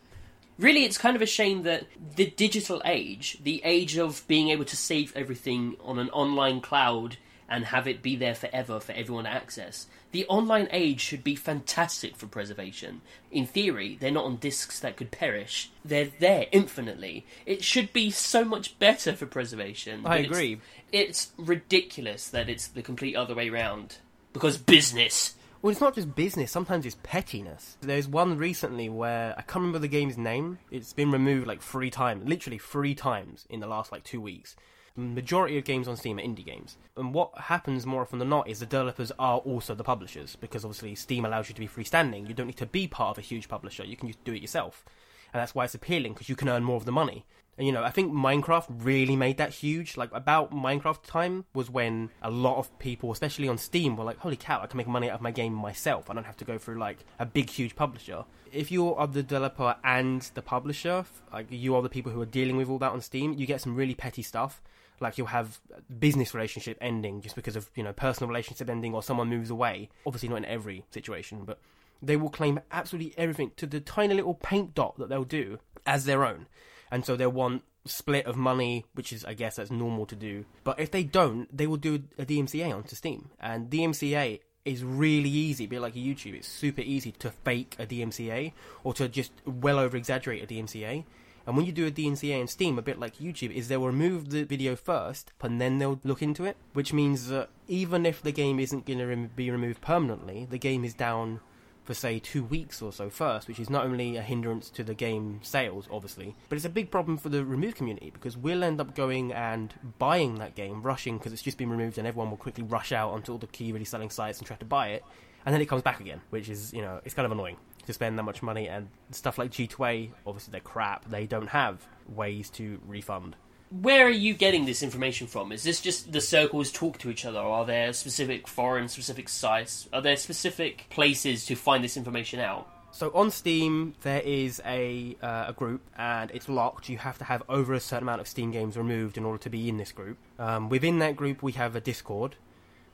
[0.59, 1.85] Really, it's kind of a shame that
[2.17, 7.19] the digital age, the age of being able to save everything on an online cloud
[7.49, 11.37] and have it be there forever for everyone to access, the online age should be
[11.37, 13.03] fantastic for preservation.
[13.31, 17.25] In theory, they're not on disks that could perish, they're there infinitely.
[17.45, 20.01] It should be so much better for preservation.
[20.01, 20.61] I but it's- agree.
[20.91, 23.99] It's ridiculous that it's the complete other way round.
[24.33, 25.35] Because business.
[25.63, 26.53] Well, it's not just business.
[26.53, 27.79] Sometimes it's pettiness.
[27.81, 30.59] There's one recently where I can't remember the game's name.
[30.71, 34.55] It's been removed like three times, literally three times in the last like two weeks.
[34.97, 38.31] The majority of games on Steam are indie games, and what happens more often than
[38.31, 41.69] not is the developers are also the publishers because obviously Steam allows you to be
[41.69, 42.27] freestanding.
[42.27, 43.85] You don't need to be part of a huge publisher.
[43.85, 44.87] You can just do it yourself,
[45.35, 47.27] and that's why it's appealing because you can earn more of the money.
[47.59, 49.97] And you know, I think Minecraft really made that huge.
[49.97, 54.19] Like about Minecraft time was when a lot of people, especially on Steam, were like,
[54.19, 54.61] "Holy cow!
[54.63, 56.11] I can make money out of my game myself.
[56.11, 59.23] I don't have to go through like a big, huge publisher." If you are the
[59.23, 62.93] developer and the publisher, like you are the people who are dealing with all that
[62.93, 64.63] on Steam, you get some really petty stuff.
[65.01, 65.61] Like you'll have
[65.99, 69.89] business relationship ending just because of you know personal relationship ending or someone moves away.
[70.07, 71.59] Obviously, not in every situation, but
[72.03, 76.05] they will claim absolutely everything to the tiny little paint dot that they'll do as
[76.05, 76.47] their own.
[76.91, 80.45] And so they'll want split of money, which is, I guess, that's normal to do.
[80.65, 83.31] But if they don't, they will do a DMCA onto Steam.
[83.41, 86.35] And DMCA is really easy, bit like YouTube.
[86.35, 88.53] It's super easy to fake a DMCA
[88.85, 91.05] or to just well over exaggerate a DMCA.
[91.47, 94.31] And when you do a DMCA in Steam, a bit like YouTube, is they'll remove
[94.31, 96.57] the video first, and then they'll look into it.
[96.73, 100.85] Which means that even if the game isn't going to be removed permanently, the game
[100.85, 101.39] is down
[101.87, 104.95] for say two weeks or so first, which is not only a hindrance to the
[104.95, 108.81] game sales, obviously, but it's a big problem for the remove community because we'll end
[108.81, 112.37] up going and buying that game, rushing because it's just been removed, and everyone will
[112.37, 115.05] quickly rush out onto all the key really selling sites and try to buy it,
[115.47, 117.93] and then it comes back again, which is you know it's kind of annoying to
[117.93, 121.09] spend that much money and stuff like G2A, obviously they're crap.
[121.09, 123.37] They don't have ways to refund.
[123.71, 125.51] Where are you getting this information from?
[125.51, 127.41] Is this just the circles talk to each other?
[127.41, 129.89] Or are there specific foreign, specific sites?
[129.93, 132.69] Are there specific places to find this information out?
[132.93, 136.89] So on Steam, there is a uh, a group, and it's locked.
[136.89, 139.51] You have to have over a certain amount of Steam games removed in order to
[139.51, 140.17] be in this group.
[140.39, 142.37] Um, within that group, we have a Discord,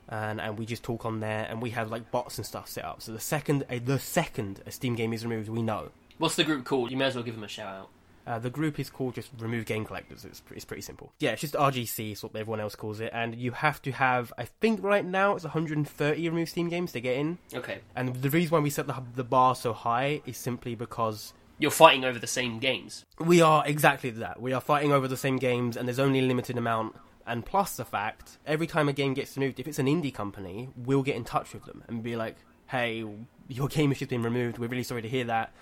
[0.09, 2.85] and and we just talk on there, and we have like bots and stuff set
[2.85, 3.01] up.
[3.01, 5.91] So the second uh, the second a Steam game is removed, we know.
[6.19, 6.91] What's the group called?
[6.91, 7.89] You may as well give them a shout out.
[8.27, 10.25] Uh, the group is called just Remove Game Collectors.
[10.25, 11.13] It's, it's pretty simple.
[11.19, 13.11] Yeah, it's just RGC, is what everyone else calls it.
[13.13, 17.01] And you have to have, I think right now it's 130 removed Steam games to
[17.01, 17.39] get in.
[17.53, 17.79] Okay.
[17.97, 21.73] And the reason why we set the, the bar so high is simply because You're
[21.73, 23.05] fighting over the same games.
[23.19, 24.41] we are exactly that.
[24.41, 26.95] We are fighting over the same games, and there's only a limited amount.
[27.27, 30.69] And plus the fact, every time a game gets removed, if it's an indie company,
[30.77, 33.05] we'll get in touch with them and be like, "Hey,
[33.49, 34.59] your game has just been removed.
[34.59, 35.53] We're really sorry to hear that,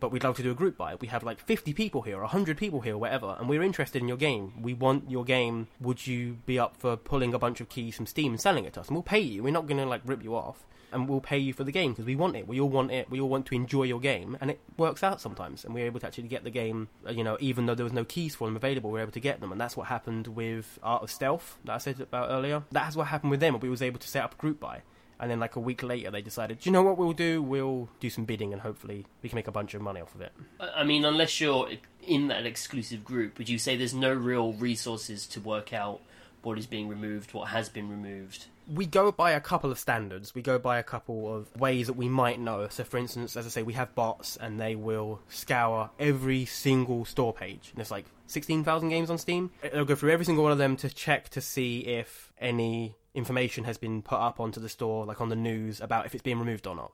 [0.00, 0.94] but we'd love to do a group buy.
[0.96, 4.16] We have like 50 people here, 100 people here, whatever, and we're interested in your
[4.16, 4.62] game.
[4.62, 5.68] We want your game.
[5.80, 8.74] Would you be up for pulling a bunch of keys from Steam and selling it
[8.74, 8.88] to us?
[8.88, 9.42] And we'll pay you.
[9.42, 11.92] We're not going to like rip you off." And we'll pay you for the game
[11.92, 12.48] because we want it.
[12.48, 13.10] We all want it.
[13.10, 15.62] We all want to enjoy your game, and it works out sometimes.
[15.62, 16.88] And we're able to actually get the game.
[17.06, 19.12] uh, You know, even though there was no keys for them available, we are able
[19.12, 22.30] to get them, and that's what happened with Art of Stealth that I said about
[22.30, 22.62] earlier.
[22.72, 23.60] That's what happened with them.
[23.60, 24.80] We was able to set up a group buy,
[25.20, 27.42] and then like a week later they decided, do you know what we'll do?
[27.42, 30.20] We'll do some bidding and hopefully we can make a bunch of money off of
[30.20, 30.32] it.
[30.60, 31.68] I mean, unless you're
[32.06, 36.00] in that exclusive group, would you say there's no real resources to work out
[36.42, 38.46] what is being removed, what has been removed?
[38.72, 40.34] we go by a couple of standards.
[40.34, 42.68] We go by a couple of ways that we might know.
[42.68, 47.04] So, for instance, as I say, we have bots, and they will scour every single
[47.04, 47.70] store page.
[47.70, 49.50] And there's like 16,000 games on Steam.
[49.62, 53.64] They'll go through every single one of them to check to see if any information
[53.64, 56.38] has been put up onto the store, like on the news, about if it's being
[56.38, 56.92] removed or not.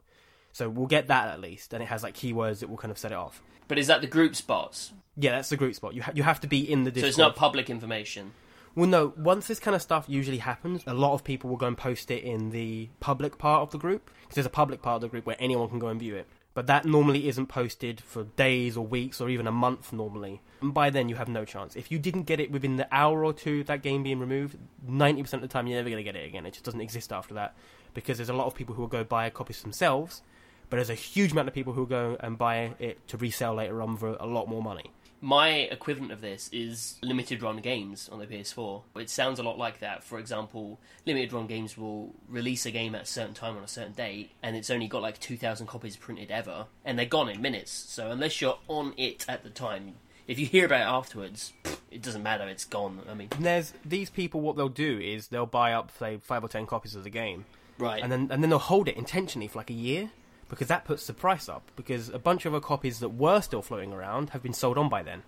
[0.53, 2.99] So we'll get that at least, and it has like keywords that will kind of
[2.99, 3.43] set it off.
[3.67, 4.93] But is that the group spots?
[5.17, 5.95] Yeah, that's the group spot.
[5.95, 8.33] You ha- you have to be in the So it's not public information.
[8.75, 9.13] Well, no.
[9.17, 12.11] Once this kind of stuff usually happens, a lot of people will go and post
[12.11, 15.09] it in the public part of the group because there's a public part of the
[15.09, 16.27] group where anyone can go and view it.
[16.55, 20.41] But that normally isn't posted for days or weeks or even a month normally.
[20.61, 21.75] And by then, you have no chance.
[21.75, 24.57] If you didn't get it within the hour or two that game being removed,
[24.89, 26.47] 90% of the time you're never going to get it again.
[26.47, 27.57] It just doesn't exist after that
[27.93, 30.23] because there's a lot of people who will go buy copies themselves,
[30.71, 33.55] but there's a huge amount of people who will go and buy it to resell
[33.55, 34.91] later on for a lot more money.
[35.25, 38.83] My equivalent of this is limited run games on the PS4.
[38.97, 40.05] It sounds a lot like that.
[40.05, 43.69] For example, limited run games will release a game at a certain time on a
[43.69, 47.41] certain date, and it's only got like 2,000 copies printed ever, and they're gone in
[47.41, 47.71] minutes.
[47.73, 49.95] So unless you're on it at the time,
[50.29, 51.55] if you hear about it afterwards,
[51.91, 53.01] it doesn't matter, it's gone.
[53.09, 54.43] I mean, And there's these people.
[54.43, 57.47] What they'll do is they'll buy up, say, five or ten copies of the game,
[57.79, 58.03] right.
[58.03, 60.11] and then and then they'll hold it intentionally for like a year
[60.55, 63.63] because that puts the price up because a bunch of other copies that were still
[63.63, 65.23] floating around have been sold on by then.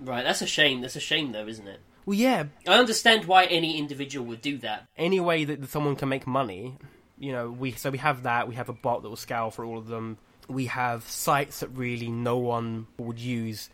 [0.00, 0.80] right, that's a shame.
[0.80, 1.80] That's a shame, though, isn't it?
[2.06, 4.88] Well, yeah, I understand why any individual would do that.
[4.96, 6.78] any way that someone can make money,
[7.18, 8.48] you know, we so we have that.
[8.48, 10.16] We have a bot that will scour for all of them.
[10.48, 13.68] We have sites that really no one would use.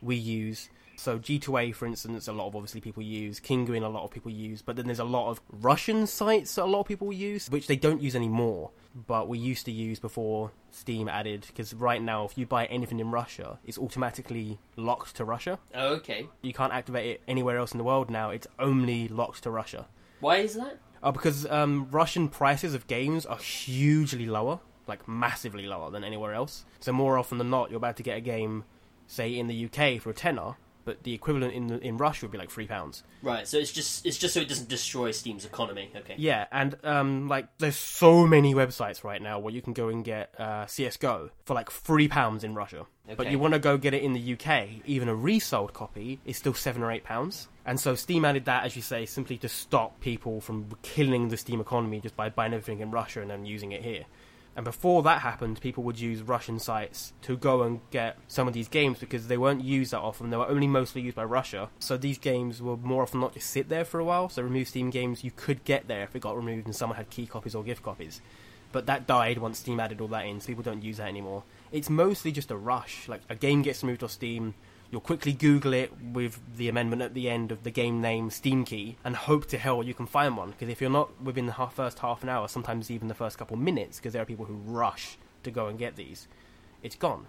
[0.00, 0.70] We use.
[0.96, 3.40] So G2A, for instance, a lot of obviously people use.
[3.40, 4.62] Kinguin, a lot of people use.
[4.62, 7.66] But then there's a lot of Russian sites that a lot of people use, which
[7.66, 8.70] they don't use anymore.
[8.94, 11.46] But we used to use before Steam added.
[11.46, 15.58] Because right now, if you buy anything in Russia, it's automatically locked to Russia.
[15.74, 16.28] Oh, okay.
[16.42, 18.30] You can't activate it anywhere else in the world now.
[18.30, 19.86] It's only locked to Russia.
[20.20, 20.78] Why is that?
[21.02, 26.32] Oh, because um, Russian prices of games are hugely lower, like massively lower than anywhere
[26.32, 26.64] else.
[26.78, 28.64] So more often than not, you're about to get a game,
[29.08, 32.38] say in the UK for a tenner, but the equivalent in in Russia would be
[32.38, 33.02] like three pounds.
[33.22, 35.90] Right, so it's just it's just so it doesn't destroy Steam's economy.
[35.94, 36.14] Okay.
[36.18, 40.04] Yeah, and um, like there's so many websites right now where you can go and
[40.04, 42.86] get uh, CS:GO for like three pounds in Russia.
[43.16, 46.36] But you want to go get it in the UK, even a resold copy is
[46.36, 47.48] still seven or eight pounds.
[47.66, 51.36] And so Steam added that, as you say, simply to stop people from killing the
[51.36, 54.04] Steam economy just by buying everything in Russia and then using it here.
[54.54, 58.52] And before that happened, people would use Russian sites to go and get some of
[58.52, 60.28] these games because they weren't used that often.
[60.28, 61.70] They were only mostly used by Russia.
[61.78, 64.28] So these games will more often not just sit there for a while.
[64.28, 67.08] So remove Steam games you could get there if it got removed and someone had
[67.08, 68.20] key copies or gift copies.
[68.72, 71.44] But that died once Steam added all that in, so people don't use that anymore.
[71.70, 73.08] It's mostly just a rush.
[73.08, 74.54] Like a game gets removed off Steam,
[74.92, 78.64] you'll quickly Google it with the amendment at the end of the game name Steam
[78.64, 80.50] key and hope to hell you can find one.
[80.50, 83.56] Because if you're not within the first half an hour, sometimes even the first couple
[83.56, 86.28] minutes, because there are people who rush to go and get these,
[86.82, 87.26] it's gone.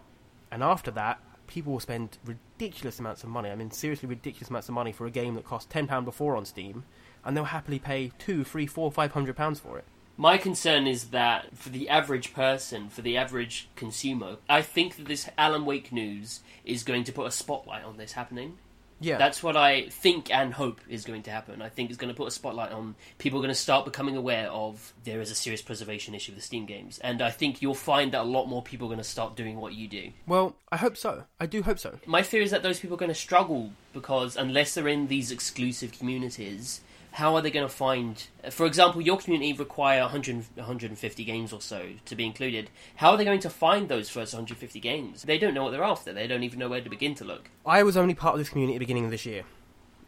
[0.52, 3.50] And after that, people will spend ridiculous amounts of money.
[3.50, 6.36] I mean, seriously ridiculous amounts of money for a game that cost ten pound before
[6.36, 6.84] on Steam,
[7.24, 9.86] and they'll happily pay two, three, four, five hundred pounds for it.
[10.16, 15.08] My concern is that for the average person, for the average consumer, I think that
[15.08, 18.58] this Alan Wake news is going to put a spotlight on this happening.
[19.00, 21.62] Yeah, That's what I think and hope is going to happen.
[21.62, 24.16] I think it's going to put a spotlight on people are going to start becoming
[24.16, 27.00] aware of there is a serious preservation issue with Steam games.
[27.00, 29.58] And I think you'll find that a lot more people are going to start doing
[29.60, 30.12] what you do.
[30.26, 31.24] Well, I hope so.
[31.38, 32.00] I do hope so.
[32.06, 35.32] My fear is that those people are going to struggle because unless they're in these
[35.32, 36.80] exclusive communities,
[37.14, 38.26] how are they going to find?
[38.50, 42.72] For example, your community require 100, 150 games or so to be included.
[42.96, 45.22] How are they going to find those first 150 games?
[45.22, 46.12] They don't know what they're after.
[46.12, 47.52] They don't even know where to begin to look.
[47.68, 49.44] I was only part of this community at the beginning of this year.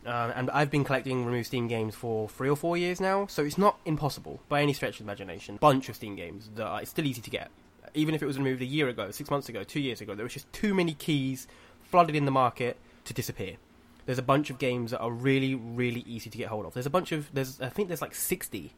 [0.07, 3.43] Um, and I've been collecting remove Steam games for three or four years now, so
[3.43, 5.57] it's not impossible by any stretch of imagination.
[5.57, 7.51] Bunch of Steam games that are, it's still easy to get.
[7.93, 10.23] Even if it was removed a year ago, six months ago, two years ago, there
[10.23, 11.47] was just too many keys
[11.83, 13.57] flooded in the market to disappear.
[14.05, 16.73] There's a bunch of games that are really, really easy to get hold of.
[16.73, 18.73] There's a bunch of there's I think there's like 60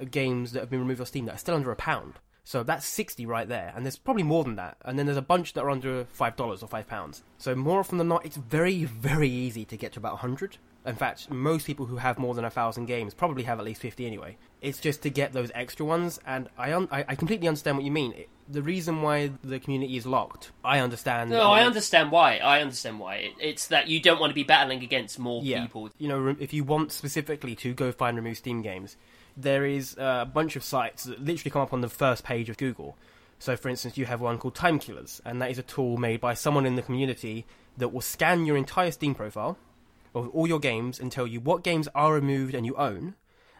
[0.00, 2.14] uh, games that have been removed off Steam that are still under a pound.
[2.44, 4.76] So that's 60 right there, and there's probably more than that.
[4.84, 7.22] And then there's a bunch that are under five dollars or five pounds.
[7.38, 10.58] So more often than not, it's very, very easy to get to about 100.
[10.84, 13.80] In fact, most people who have more than a thousand games probably have at least
[13.80, 14.36] fifty anyway.
[14.60, 17.84] It's just to get those extra ones, and I un- I, I completely understand what
[17.84, 18.12] you mean.
[18.12, 21.30] It, the reason why the community is locked, I understand.
[21.30, 22.38] No, I understand why.
[22.38, 23.16] I understand why.
[23.16, 25.90] It, it's that you don't want to be battling against more Yeah, people.
[25.98, 28.96] you know, if you want specifically to go find remove Steam games,
[29.36, 32.56] there is a bunch of sites that literally come up on the first page of
[32.56, 32.96] Google.
[33.38, 36.20] So, for instance, you have one called Time Killers, and that is a tool made
[36.20, 37.46] by someone in the community
[37.78, 39.56] that will scan your entire Steam profile
[40.14, 43.14] of all your games and tell you what games are removed and you own,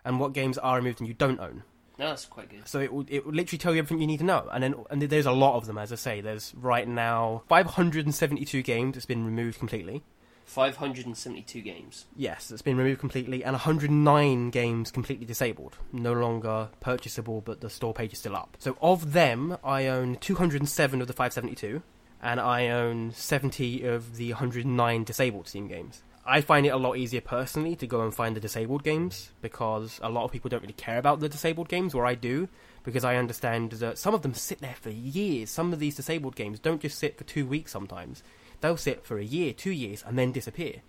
[0.05, 1.65] and what games are removed and you don't own.
[1.99, 2.67] No, that's quite good.
[2.67, 4.49] So it will, it will literally tell you everything you need to know.
[4.53, 6.21] And then and there's a lot of them, as I say.
[6.21, 10.03] There's right now 572 games that's been removed completely.
[10.45, 12.07] 572 games.
[12.17, 15.79] Yes, it's been removed completely, and 109 games completely disabled.
[15.93, 18.57] No longer purchasable, but the store page is still up.
[18.59, 21.83] So of them, I own 207 of the 572,
[22.21, 26.03] and I own 70 of the 109 disabled Steam games.
[26.25, 29.99] I find it a lot easier personally to go and find the disabled games because
[30.03, 32.49] a lot of people don't really care about the disabled games, where I do,
[32.85, 35.51] because I understand that some of them sit there for years.
[35.51, 38.23] Some of these disabled games don't just sit for two weeks sometimes,
[38.61, 40.83] they'll sit for a year, two years, and then disappear.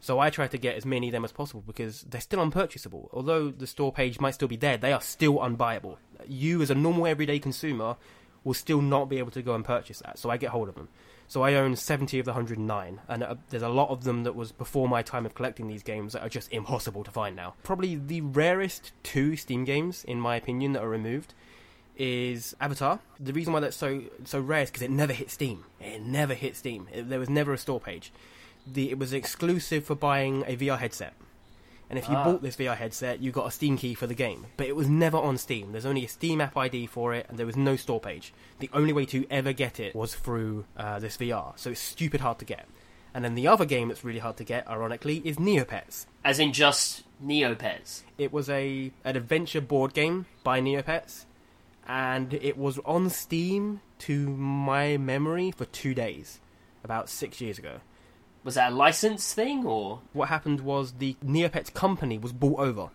[0.00, 3.10] So I try to get as many of them as possible because they're still unpurchasable.
[3.12, 5.96] Although the store page might still be there, they are still unbuyable.
[6.26, 7.96] You, as a normal everyday consumer,
[8.44, 10.18] will still not be able to go and purchase that.
[10.18, 10.88] So I get hold of them.
[11.28, 14.34] So I own 70 of the 109, and uh, there's a lot of them that
[14.34, 17.52] was before my time of collecting these games that are just impossible to find now.
[17.62, 21.34] Probably the rarest two Steam games, in my opinion, that are removed
[21.98, 23.00] is Avatar.
[23.20, 25.64] The reason why that's so so rare is because it never hit Steam.
[25.80, 26.88] It never hit Steam.
[26.92, 28.10] It, there was never a store page.
[28.66, 31.12] The, it was exclusive for buying a VR headset.
[31.90, 32.24] And if you Ah.
[32.24, 34.46] bought this VR headset, you got a Steam key for the game.
[34.58, 35.72] But it was never on Steam.
[35.72, 38.32] There's only a Steam app ID for it, and there was no store page.
[38.58, 41.54] The only way to ever get it was through uh, this VR.
[41.56, 42.66] So it's stupid hard to get.
[43.14, 46.04] And then the other game that's really hard to get, ironically, is Neopets.
[46.24, 48.02] As in just Neopets.
[48.18, 51.24] It was a an adventure board game by Neopets,
[51.86, 56.38] and it was on Steam to my memory for two days,
[56.84, 57.80] about six years ago.
[58.44, 60.00] Was that a license thing or?
[60.12, 62.90] What happened was the Neopets company was bought over,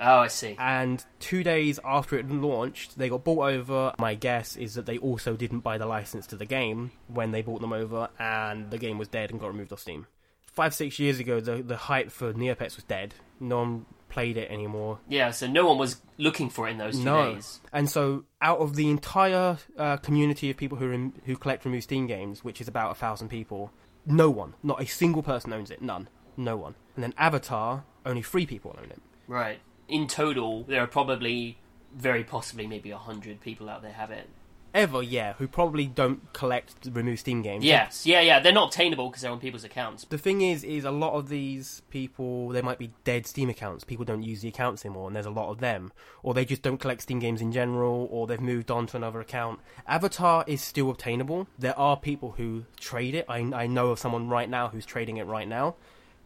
[0.00, 0.56] Oh, I see.
[0.58, 3.92] and two days after it launched, they got bought over.
[3.98, 7.42] My guess is that they also didn't buy the license to the game when they
[7.42, 10.06] bought them over, and the game was dead and got removed off Steam.
[10.52, 13.14] Five, six years ago, the the hype for Neopets was dead.
[13.38, 14.98] No one played it anymore.
[15.08, 17.34] Yeah, so no one was looking for it in those two No.
[17.34, 17.60] days.
[17.72, 21.82] And so, out of the entire uh, community of people who rem- who collect remove
[21.82, 23.70] Steam games, which is about a thousand people,
[24.06, 25.82] no one, not a single person owns it.
[25.82, 26.74] None, no one.
[26.94, 29.00] And then Avatar, only three people own it.
[29.26, 29.58] Right.
[29.88, 31.58] In total, there are probably,
[31.94, 34.28] very possibly, maybe a hundred people out there have it.
[34.76, 37.64] Ever, yeah, who probably don't collect remove Steam games.
[37.64, 38.40] Yes, yeah, yeah.
[38.40, 40.04] They're not obtainable because they're on people's accounts.
[40.04, 43.84] The thing is, is a lot of these people, they might be dead Steam accounts.
[43.84, 45.92] People don't use the accounts anymore, and there's a lot of them.
[46.22, 49.20] Or they just don't collect Steam games in general, or they've moved on to another
[49.20, 49.60] account.
[49.86, 51.46] Avatar is still obtainable.
[51.58, 53.24] There are people who trade it.
[53.30, 55.76] I, I know of someone right now who's trading it right now.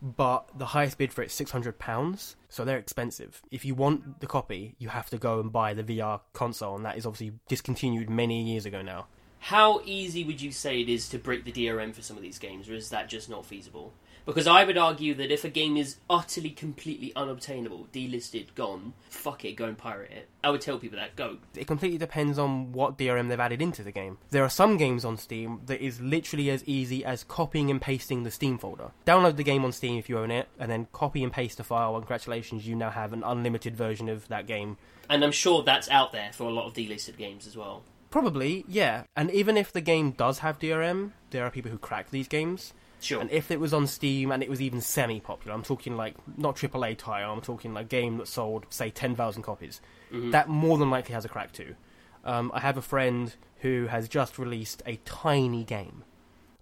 [0.02, 3.42] But the highest bid for it is £600, so they're expensive.
[3.50, 6.84] If you want the copy, you have to go and buy the VR console, and
[6.86, 9.06] that is obviously discontinued many years ago now.
[9.40, 12.38] How easy would you say it is to break the DRM for some of these
[12.38, 13.92] games, or is that just not feasible?
[14.26, 19.44] Because I would argue that if a game is utterly, completely unobtainable, delisted, gone, fuck
[19.44, 20.28] it, go and pirate it.
[20.42, 21.38] I would tell people that, go.
[21.54, 24.18] it completely depends on what DRM they've added into the game.
[24.30, 28.22] There are some games on Steam that is literally as easy as copying and pasting
[28.22, 28.90] the Steam folder.
[29.06, 31.64] Download the game on Steam if you own it, and then copy and paste the
[31.64, 34.76] file, and congratulations, you now have an unlimited version of that game.
[35.08, 37.82] And I'm sure that's out there for a lot of delisted games as well.
[38.10, 39.04] Probably, yeah.
[39.16, 42.72] And even if the game does have DRM, there are people who crack these games.
[43.00, 43.20] Sure.
[43.20, 46.14] And if it was on Steam and it was even semi popular, I'm talking like
[46.36, 50.90] not AAA title, I'm talking like game that sold, say, 10,000 copies, that more than
[50.90, 51.74] likely has a crack too.
[52.24, 56.04] Um, I have a friend who has just released a tiny game.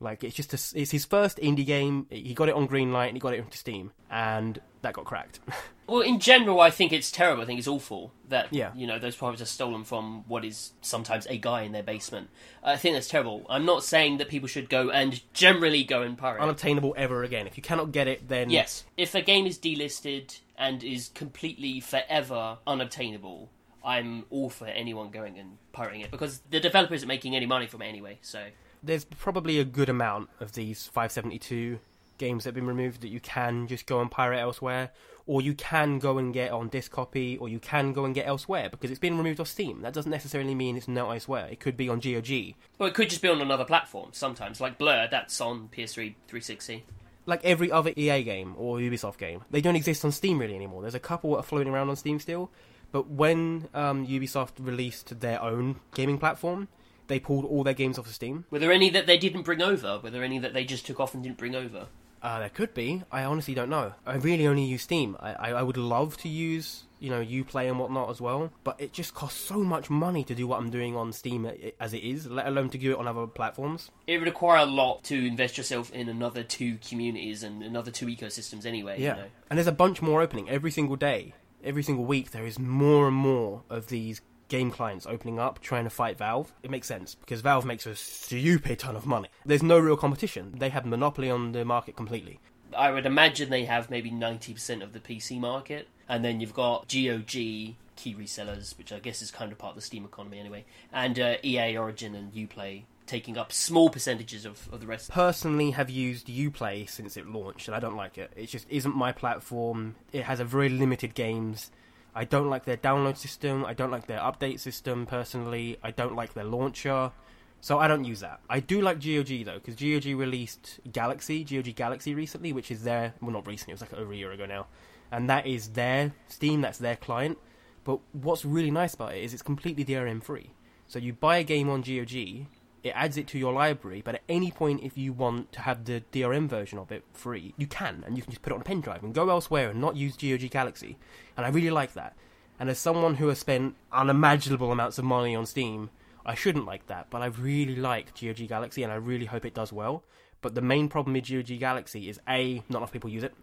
[0.00, 2.06] Like it's just a, it's his first indie game.
[2.10, 5.40] He got it on Greenlight and he got it into Steam, and that got cracked.
[5.88, 7.42] Well, in general, I think it's terrible.
[7.42, 8.72] I think it's awful that Yeah.
[8.74, 12.28] you know those pirates are stolen from what is sometimes a guy in their basement.
[12.62, 13.46] I think that's terrible.
[13.48, 16.42] I'm not saying that people should go and generally go and pirate.
[16.42, 17.46] Unobtainable ever again.
[17.46, 21.80] If you cannot get it, then yes, if a game is delisted and is completely
[21.80, 23.48] forever unobtainable,
[23.82, 27.66] I'm all for anyone going and pirating it because the developer isn't making any money
[27.66, 28.18] from it anyway.
[28.20, 28.48] So
[28.82, 31.78] there's probably a good amount of these 572
[32.18, 34.90] games that have been removed that you can just go and pirate elsewhere,
[35.28, 38.26] or you can go and get on disc copy, or you can go and get
[38.26, 39.82] elsewhere because it's been removed off Steam.
[39.82, 41.46] That doesn't necessarily mean it's not elsewhere.
[41.50, 42.54] It could be on GOG.
[42.78, 45.06] well, it could just be on another platform sometimes, like Blur.
[45.10, 46.84] That's on PS3 360.
[47.26, 49.44] like every other EA game or Ubisoft game.
[49.50, 50.80] They don't exist on Steam really anymore.
[50.80, 52.50] There's a couple that are floating around on Steam still,
[52.90, 56.68] but when um, Ubisoft released their own gaming platform,
[57.08, 58.46] they pulled all their games off of Steam.
[58.50, 60.00] Were there any that they didn't bring over?
[60.02, 61.88] Were there any that they just took off and didn't bring over?
[62.22, 63.02] Uh, there could be.
[63.10, 63.92] I honestly don't know.
[64.06, 65.16] I really only use Steam.
[65.20, 68.80] I, I, I would love to use, you know, UPlay and whatnot as well, but
[68.80, 72.02] it just costs so much money to do what I'm doing on Steam as it
[72.02, 73.90] is, let alone to do it on other platforms.
[74.06, 78.06] It would require a lot to invest yourself in another two communities and another two
[78.06, 79.00] ecosystems anyway.
[79.00, 79.16] Yeah.
[79.16, 79.28] You know?
[79.50, 81.34] And there's a bunch more opening every single day.
[81.64, 85.84] Every single week, there is more and more of these game clients opening up trying
[85.84, 89.28] to fight Valve, it makes sense because Valve makes a stupid ton of money.
[89.44, 90.54] There's no real competition.
[90.58, 92.40] They have monopoly on the market completely.
[92.76, 96.88] I would imagine they have maybe 90% of the PC market, and then you've got
[96.88, 100.64] GOG key resellers, which I guess is kind of part of the Steam economy anyway,
[100.92, 105.10] and uh, EA Origin and Uplay taking up small percentages of, of the rest.
[105.10, 108.30] Personally, have used Uplay since it launched, and I don't like it.
[108.36, 109.96] It just isn't my platform.
[110.12, 111.70] It has a very limited games.
[112.18, 113.64] I don't like their download system.
[113.64, 115.78] I don't like their update system personally.
[115.84, 117.12] I don't like their launcher.
[117.60, 118.40] So I don't use that.
[118.50, 123.14] I do like GOG though, because GOG released Galaxy, GOG Galaxy recently, which is their
[123.22, 124.66] well not recently, it was like over a year ago now,
[125.12, 127.38] and that is their Steam, that's their client.
[127.84, 130.50] But what's really nice about it is it's completely DRM free.
[130.88, 132.46] So you buy a game on GOG,
[132.82, 135.84] it adds it to your library, but at any point if you want to have
[135.84, 138.60] the DRM version of it free, you can, and you can just put it on
[138.60, 140.96] a pen drive and go elsewhere and not use GOG Galaxy.
[141.36, 142.14] And I really like that.
[142.58, 145.90] And as someone who has spent unimaginable amounts of money on Steam,
[146.26, 149.54] I shouldn't like that, but I really like GOG Galaxy and I really hope it
[149.54, 150.02] does well.
[150.40, 153.34] But the main problem with GOG Galaxy is A, not enough people use it,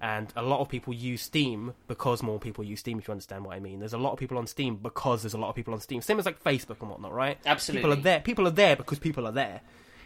[0.00, 2.98] and a lot of people use Steam because more people use Steam.
[2.98, 5.34] If you understand what I mean, there's a lot of people on Steam because there's
[5.34, 6.00] a lot of people on Steam.
[6.00, 7.38] Same as like Facebook and whatnot, right?
[7.46, 7.82] Absolutely.
[7.82, 8.20] People are there.
[8.20, 9.60] People are there because people are there.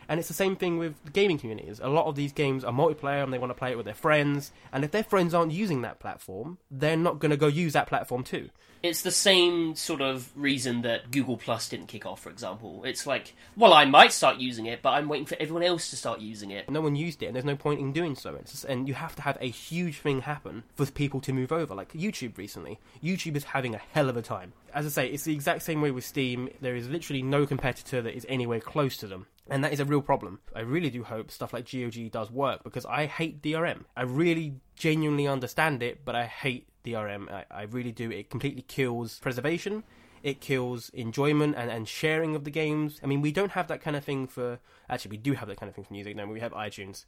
[0.09, 1.81] And it's the same thing with the gaming communities.
[1.81, 3.95] A lot of these games are multiplayer and they want to play it with their
[3.95, 4.51] friends.
[4.73, 7.87] And if their friends aren't using that platform, they're not going to go use that
[7.87, 8.51] platform too.
[8.83, 12.83] It's the same sort of reason that Google Plus didn't kick off, for example.
[12.85, 15.97] It's like, well, I might start using it, but I'm waiting for everyone else to
[15.97, 16.71] start using it.
[16.71, 18.39] No one used it, and there's no point in doing so.
[18.47, 21.75] Just, and you have to have a huge thing happen for people to move over.
[21.75, 24.55] Like YouTube recently, YouTube is having a hell of a time.
[24.73, 26.49] As I say, it's the exact same way with Steam.
[26.61, 29.27] There is literally no competitor that is anywhere close to them.
[29.51, 30.39] And that is a real problem.
[30.55, 33.85] I really do hope stuff like GOG does work because I hate DRM.
[33.97, 37.31] I really genuinely understand it, but I hate DRM.
[37.31, 38.11] I, I really do.
[38.11, 39.85] It completely kills preservation.
[40.23, 43.01] It kills enjoyment and, and sharing of the games.
[43.03, 44.59] I mean, we don't have that kind of thing for.
[44.89, 46.27] Actually, we do have that kind of thing for music now.
[46.27, 47.05] We have iTunes.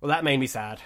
[0.00, 0.80] Well, that made me sad.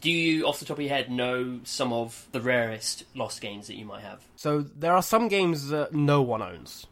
[0.00, 3.68] Do you, off the top of your head, know some of the rarest lost games
[3.68, 4.24] that you might have?
[4.34, 6.86] So there are some games that no one owns.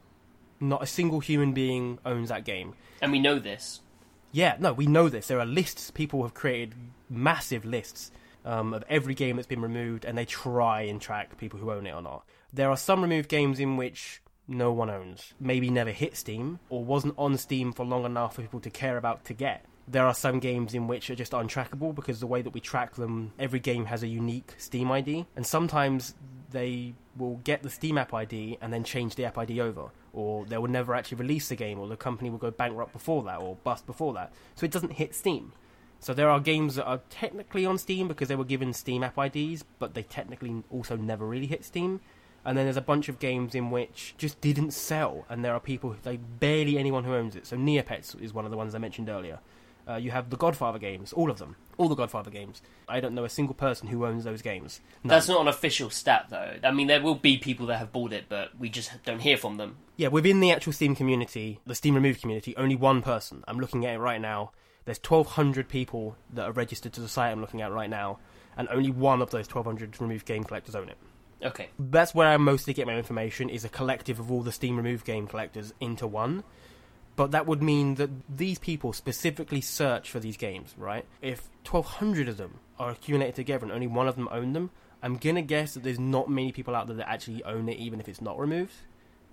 [0.59, 2.75] Not a single human being owns that game.
[3.01, 3.81] And we know this.
[4.31, 5.27] Yeah, no, we know this.
[5.27, 5.91] There are lists.
[5.91, 6.75] People have created
[7.09, 8.11] massive lists
[8.45, 11.85] um, of every game that's been removed, and they try and track people who own
[11.85, 12.25] it or not.
[12.51, 16.83] There are some removed games in which no one owns, maybe never hit Steam, or
[16.83, 19.65] wasn't on Steam for long enough for people to care about to get.
[19.87, 22.95] There are some games in which are just untrackable because the way that we track
[22.95, 26.13] them, every game has a unique Steam ID, and sometimes
[26.51, 30.45] they will get the Steam app ID and then change the app ID over, or
[30.45, 33.39] they will never actually release the game, or the company will go bankrupt before that,
[33.39, 34.31] or bust before that.
[34.55, 35.51] So it doesn't hit Steam.
[36.03, 39.17] So there are games that are technically on Steam because they were given Steam app
[39.17, 42.01] IDs, but they technically also never really hit Steam.
[42.43, 45.61] And then there's a bunch of games in which just didn't sell, and there are
[45.61, 47.47] people, they barely anyone who owns it.
[47.47, 49.39] So Neopets is one of the ones I mentioned earlier.
[49.87, 52.61] Uh, you have the Godfather games, all of them, all the Godfather games.
[52.87, 54.81] I don't know a single person who owns those games.
[55.05, 55.09] None.
[55.09, 56.55] That's not an official stat, though.
[56.63, 59.37] I mean, there will be people that have bought it, but we just don't hear
[59.37, 59.77] from them.
[59.95, 63.43] Yeah, within the actual Steam community, the Steam Remove community, only one person.
[63.47, 64.51] I'm looking at it right now.
[64.85, 68.19] There's 1,200 people that are registered to the site I'm looking at right now,
[68.57, 70.97] and only one of those 1,200 removed game collectors own it.
[71.43, 71.69] Okay.
[71.77, 75.05] That's where I mostly get my information, is a collective of all the Steam removed
[75.05, 76.43] game collectors into one.
[77.15, 81.05] But that would mean that these people specifically search for these games, right?
[81.21, 84.71] If 1,200 of them are accumulated together and only one of them own them,
[85.03, 87.99] I'm gonna guess that there's not many people out there that actually own it, even
[87.99, 88.73] if it's not removed.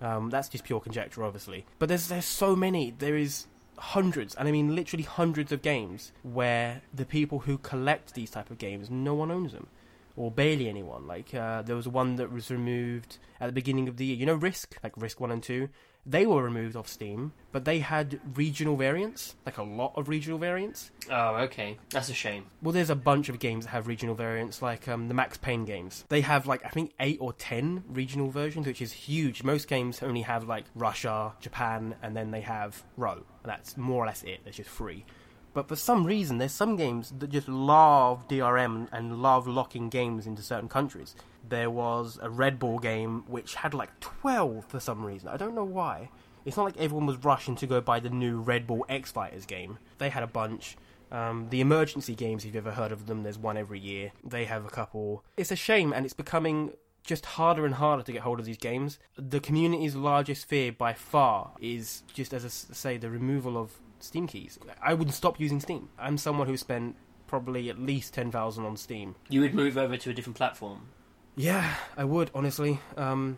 [0.01, 1.65] Um, that's just pure conjecture, obviously.
[1.79, 2.91] But there's there's so many.
[2.91, 3.45] There is
[3.81, 8.51] hundreds, and I mean literally hundreds of games where the people who collect these type
[8.51, 9.67] of games, no one owns them,
[10.15, 11.07] or barely anyone.
[11.07, 14.15] Like uh, there was one that was removed at the beginning of the year.
[14.15, 15.69] You know, Risk, like Risk One and Two.
[16.03, 20.39] They were removed off Steam, but they had regional variants, like a lot of regional
[20.39, 20.89] variants.
[21.11, 21.77] Oh, okay.
[21.91, 22.45] That's a shame.
[22.63, 25.63] Well, there's a bunch of games that have regional variants, like um, the Max Payne
[25.63, 26.03] games.
[26.09, 29.43] They have like I think eight or ten regional versions, which is huge.
[29.43, 33.23] Most games only have like Russia, Japan, and then they have Row.
[33.43, 34.41] That's more or less it.
[34.45, 35.05] It's just free.
[35.53, 40.25] But for some reason, there's some games that just love DRM and love locking games
[40.25, 41.15] into certain countries.
[41.47, 45.27] There was a Red Bull game which had like 12 for some reason.
[45.27, 46.09] I don't know why.
[46.45, 49.45] It's not like everyone was rushing to go buy the new Red Bull X Fighters
[49.45, 49.77] game.
[49.97, 50.77] They had a bunch.
[51.11, 54.13] Um, the emergency games, if you've ever heard of them, there's one every year.
[54.23, 55.25] They have a couple.
[55.35, 56.71] It's a shame, and it's becoming
[57.03, 58.99] just harder and harder to get hold of these games.
[59.15, 64.27] The community's largest fear by far is just, as I say, the removal of Steam
[64.27, 64.59] keys.
[64.81, 65.89] I wouldn't stop using Steam.
[65.97, 66.95] I'm someone who spent
[67.27, 69.15] probably at least 10,000 on Steam.
[69.29, 70.89] You would move over to a different platform.
[71.35, 72.79] Yeah, I would, honestly.
[72.97, 73.37] Um,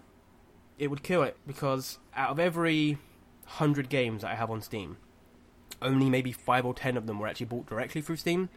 [0.80, 2.98] it would kill it because out of every
[3.44, 4.98] 100 games that I have on Steam,
[5.82, 8.50] only maybe 5 or 10 of them were actually bought directly through Steam.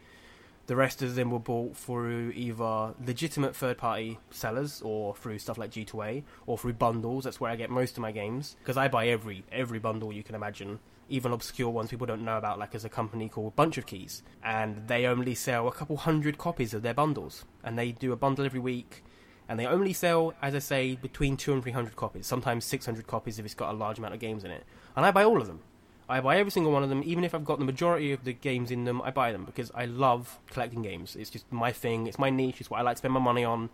[0.66, 5.58] The rest of them were bought through either legitimate third party sellers or through stuff
[5.58, 7.24] like G2A or through bundles.
[7.24, 10.24] That's where I get most of my games because I buy every every bundle you
[10.24, 13.78] can imagine, even obscure ones people don't know about, like as a company called Bunch
[13.78, 17.92] of Keys, and they only sell a couple hundred copies of their bundles, and they
[17.92, 19.04] do a bundle every week.
[19.48, 22.26] And they only sell, as I say, between two and three hundred copies.
[22.26, 24.64] Sometimes six hundred copies if it's got a large amount of games in it.
[24.96, 25.60] And I buy all of them.
[26.08, 28.32] I buy every single one of them, even if I've got the majority of the
[28.32, 29.02] games in them.
[29.02, 31.16] I buy them because I love collecting games.
[31.16, 32.06] It's just my thing.
[32.06, 32.60] It's my niche.
[32.60, 33.70] It's what I like to spend my money on.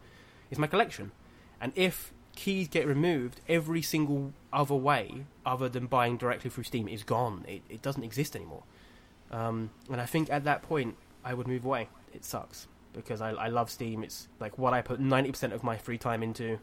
[0.50, 1.12] It's my collection.
[1.60, 6.88] And if keys get removed, every single other way, other than buying directly through Steam,
[6.88, 7.44] is gone.
[7.46, 8.62] It, it doesn't exist anymore.
[9.30, 11.88] Um, and I think at that point, I would move away.
[12.14, 14.02] It sucks because I, I love Steam.
[14.02, 16.58] It's like what I put ninety percent of my free time into.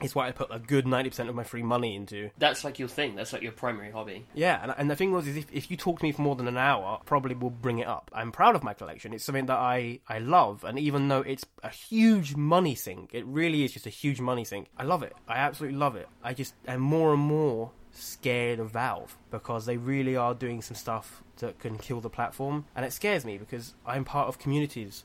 [0.00, 2.30] It's what I put a good ninety percent of my free money into.
[2.38, 3.16] That's like your thing.
[3.16, 4.26] That's like your primary hobby.
[4.34, 6.36] Yeah, and, and the thing was, is if, if you talk to me for more
[6.36, 8.10] than an hour, I probably will bring it up.
[8.14, 9.12] I'm proud of my collection.
[9.12, 13.26] It's something that I, I love, and even though it's a huge money sink, it
[13.26, 14.68] really is just a huge money sink.
[14.76, 15.14] I love it.
[15.26, 16.08] I absolutely love it.
[16.22, 20.76] I just am more and more scared of Valve because they really are doing some
[20.76, 25.04] stuff that can kill the platform, and it scares me because I'm part of communities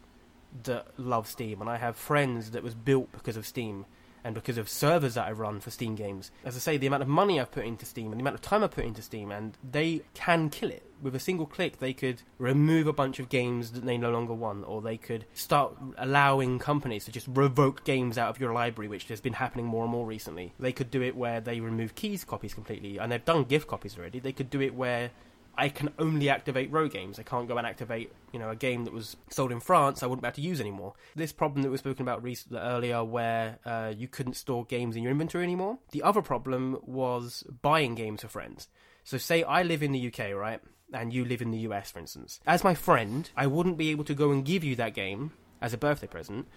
[0.63, 3.85] that love Steam, and I have friends that was built because of Steam
[4.23, 6.31] and because of servers that I run for Steam games.
[6.45, 8.41] As I say, the amount of money I've put into Steam and the amount of
[8.41, 10.83] time I've put into Steam, and they can kill it.
[11.01, 14.33] With a single click, they could remove a bunch of games that they no longer
[14.33, 18.87] want, or they could start allowing companies to just revoke games out of your library,
[18.87, 20.53] which has been happening more and more recently.
[20.59, 23.97] They could do it where they remove keys copies completely, and they've done gift copies
[23.97, 24.19] already.
[24.19, 25.11] They could do it where
[25.55, 27.19] I can only activate row games.
[27.19, 30.01] I can't go and activate, you know, a game that was sold in France.
[30.01, 30.93] I wouldn't be able to use anymore.
[31.15, 35.03] This problem that was spoken about recently, earlier, where uh, you couldn't store games in
[35.03, 35.77] your inventory anymore.
[35.91, 38.67] The other problem was buying games for friends.
[39.03, 40.59] So, say I live in the UK, right,
[40.91, 42.39] and you live in the US, for instance.
[42.47, 45.73] As my friend, I wouldn't be able to go and give you that game as
[45.73, 46.47] a birthday present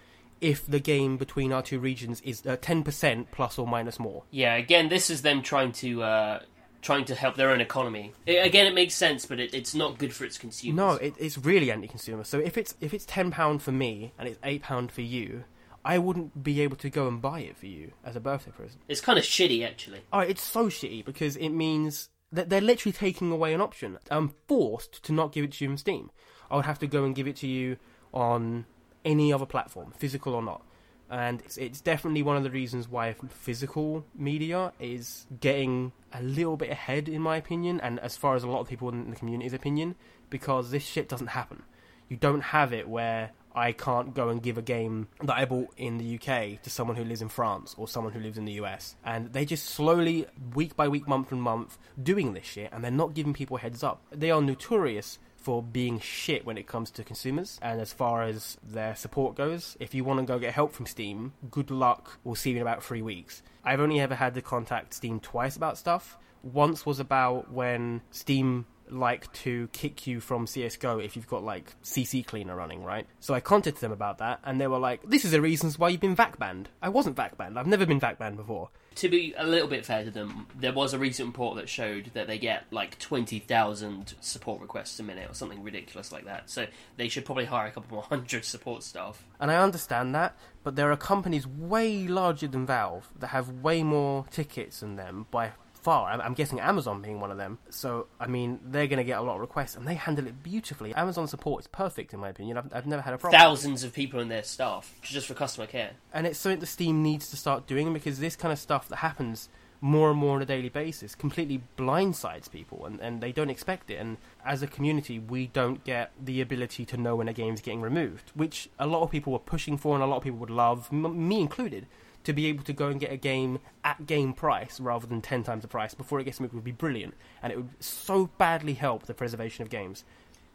[0.41, 4.23] if the game between our two regions is uh, 10% plus or minus more.
[4.31, 6.39] Yeah, again, this is them trying to uh,
[6.81, 8.13] trying to help their own economy.
[8.25, 10.75] It, again, it makes sense, but it, it's not good for its consumers.
[10.77, 12.23] No, it, it's really anti-consumer.
[12.23, 15.43] So if it's if it's ten pound for me and it's eight pound for you,
[15.83, 18.81] I wouldn't be able to go and buy it for you as a birthday present.
[18.87, 20.01] It's kind of shitty, actually.
[20.11, 23.97] Oh, it's so shitty because it means that they're literally taking away an option.
[24.11, 26.11] I'm forced to not give it to you on Steam.
[26.51, 27.77] I would have to go and give it to you
[28.13, 28.65] on
[29.05, 30.61] any other platform, physical or not.
[31.09, 36.57] And it's, it's definitely one of the reasons why physical media is getting a little
[36.57, 39.15] bit ahead, in my opinion, and as far as a lot of people in the
[39.15, 39.95] community's opinion,
[40.29, 41.63] because this shit doesn't happen.
[42.09, 45.73] You don't have it where I can't go and give a game that I bought
[45.77, 48.53] in the UK to someone who lives in France or someone who lives in the
[48.53, 48.95] US.
[49.03, 52.91] And they just slowly, week by week, month and month, doing this shit, and they're
[52.91, 54.01] not giving people heads up.
[54.11, 57.57] They are notorious for being shit when it comes to consumers.
[57.61, 60.85] And as far as their support goes, if you want to go get help from
[60.85, 62.19] Steam, good luck.
[62.25, 63.41] We'll see you in about three weeks.
[63.63, 66.17] I've only ever had to contact Steam twice about stuff.
[66.43, 71.81] Once was about when Steam like to kick you from CSGO if you've got like
[71.81, 73.07] CC cleaner running, right?
[73.21, 75.87] So I contacted them about that and they were like, this is the reasons why
[75.87, 76.67] you've been VAC banned.
[76.81, 77.57] I wasn't VAC banned.
[77.57, 78.69] I've never been VAC banned before.
[78.97, 82.11] To be a little bit fair to them, there was a recent report that showed
[82.13, 86.49] that they get like 20,000 support requests a minute or something ridiculous like that.
[86.49, 86.65] So
[86.97, 89.23] they should probably hire a couple more hundred support staff.
[89.39, 93.83] And I understand that, but there are companies way larger than Valve that have way
[93.83, 95.51] more tickets than them by
[95.87, 96.09] far.
[96.09, 97.59] I'm, I'm guessing Amazon being one of them.
[97.69, 100.43] So, I mean, they're going to get a lot of requests, and they handle it
[100.43, 100.93] beautifully.
[100.93, 102.57] Amazon support is perfect, in my opinion.
[102.57, 103.39] I've, I've never had a problem.
[103.39, 105.91] Thousands of people in their staff just for customer care.
[106.13, 108.97] And it's something that Steam needs to start doing because this kind of stuff that
[108.97, 109.47] happens
[109.79, 113.91] more and more on a daily basis completely blindsides people and, and they don't expect
[113.91, 117.61] it and as a community we don't get the ability to know when a game's
[117.61, 120.39] getting removed which a lot of people were pushing for and a lot of people
[120.39, 121.85] would love m- me included
[122.27, 125.43] to be able to go and get a game at game price rather than 10
[125.43, 128.73] times the price before it gets moved would be brilliant and it would so badly
[128.73, 130.03] help the preservation of games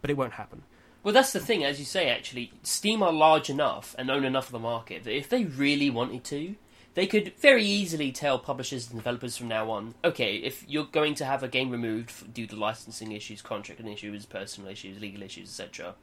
[0.02, 0.64] but it won't happen.
[1.02, 2.52] Well, that's the thing, as you say, actually.
[2.62, 6.24] Steam are large enough and own enough of the market that if they really wanted
[6.24, 6.56] to,
[6.92, 11.14] they could very easily tell publishers and developers from now on okay, if you're going
[11.14, 15.48] to have a game removed due to licensing issues, contract issues, personal issues, legal issues,
[15.48, 15.94] etc.,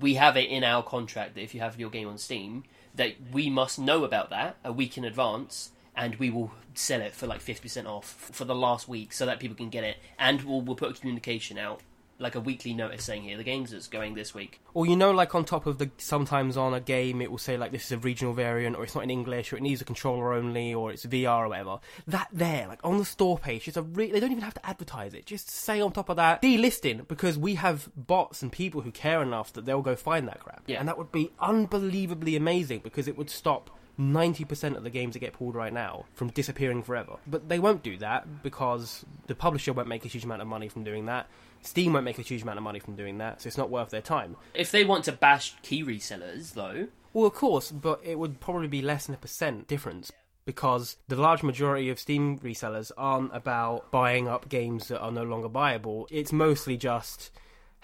[0.00, 2.64] we have it in our contract that if you have your game on Steam,
[2.96, 7.14] that we must know about that a week in advance and we will sell it
[7.14, 9.96] for like 50% off for the last week so that people can get it.
[10.18, 11.80] And we'll, we'll put a communication out
[12.18, 14.60] like a weekly notice saying here the games that's going this week.
[14.74, 17.56] Or you know, like on top of the sometimes on a game, it will say
[17.56, 19.84] like this is a regional variant, or it's not in English, or it needs a
[19.84, 21.78] controller only, or it's VR or whatever.
[22.06, 24.66] That there, like on the store page, it's a re- they don't even have to
[24.66, 25.26] advertise it.
[25.26, 29.22] Just say on top of that delisting because we have bots and people who care
[29.22, 30.62] enough that they'll go find that crap.
[30.66, 30.78] Yeah.
[30.80, 33.70] and that would be unbelievably amazing because it would stop.
[33.98, 37.16] 90% of the games that get pulled right now from disappearing forever.
[37.26, 40.68] But they won't do that because the publisher won't make a huge amount of money
[40.68, 41.28] from doing that.
[41.62, 43.90] Steam won't make a huge amount of money from doing that, so it's not worth
[43.90, 44.36] their time.
[44.54, 48.68] If they want to bash key resellers, though, Well, of course, but it would probably
[48.68, 50.12] be less than a percent difference
[50.44, 55.24] because the large majority of Steam resellers aren't about buying up games that are no
[55.24, 56.06] longer buyable.
[56.10, 57.30] It's mostly just,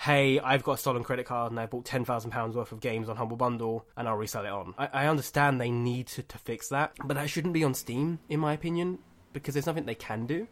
[0.02, 2.80] hey, I've got a stolen credit card and I bought ten thousand pounds worth of
[2.80, 4.74] games on Humble Bundle and I'll resell it on.
[4.76, 8.18] I, I understand they need to, to fix that, but that shouldn't be on Steam,
[8.28, 8.98] in my opinion,
[9.32, 10.48] because there's nothing they can do.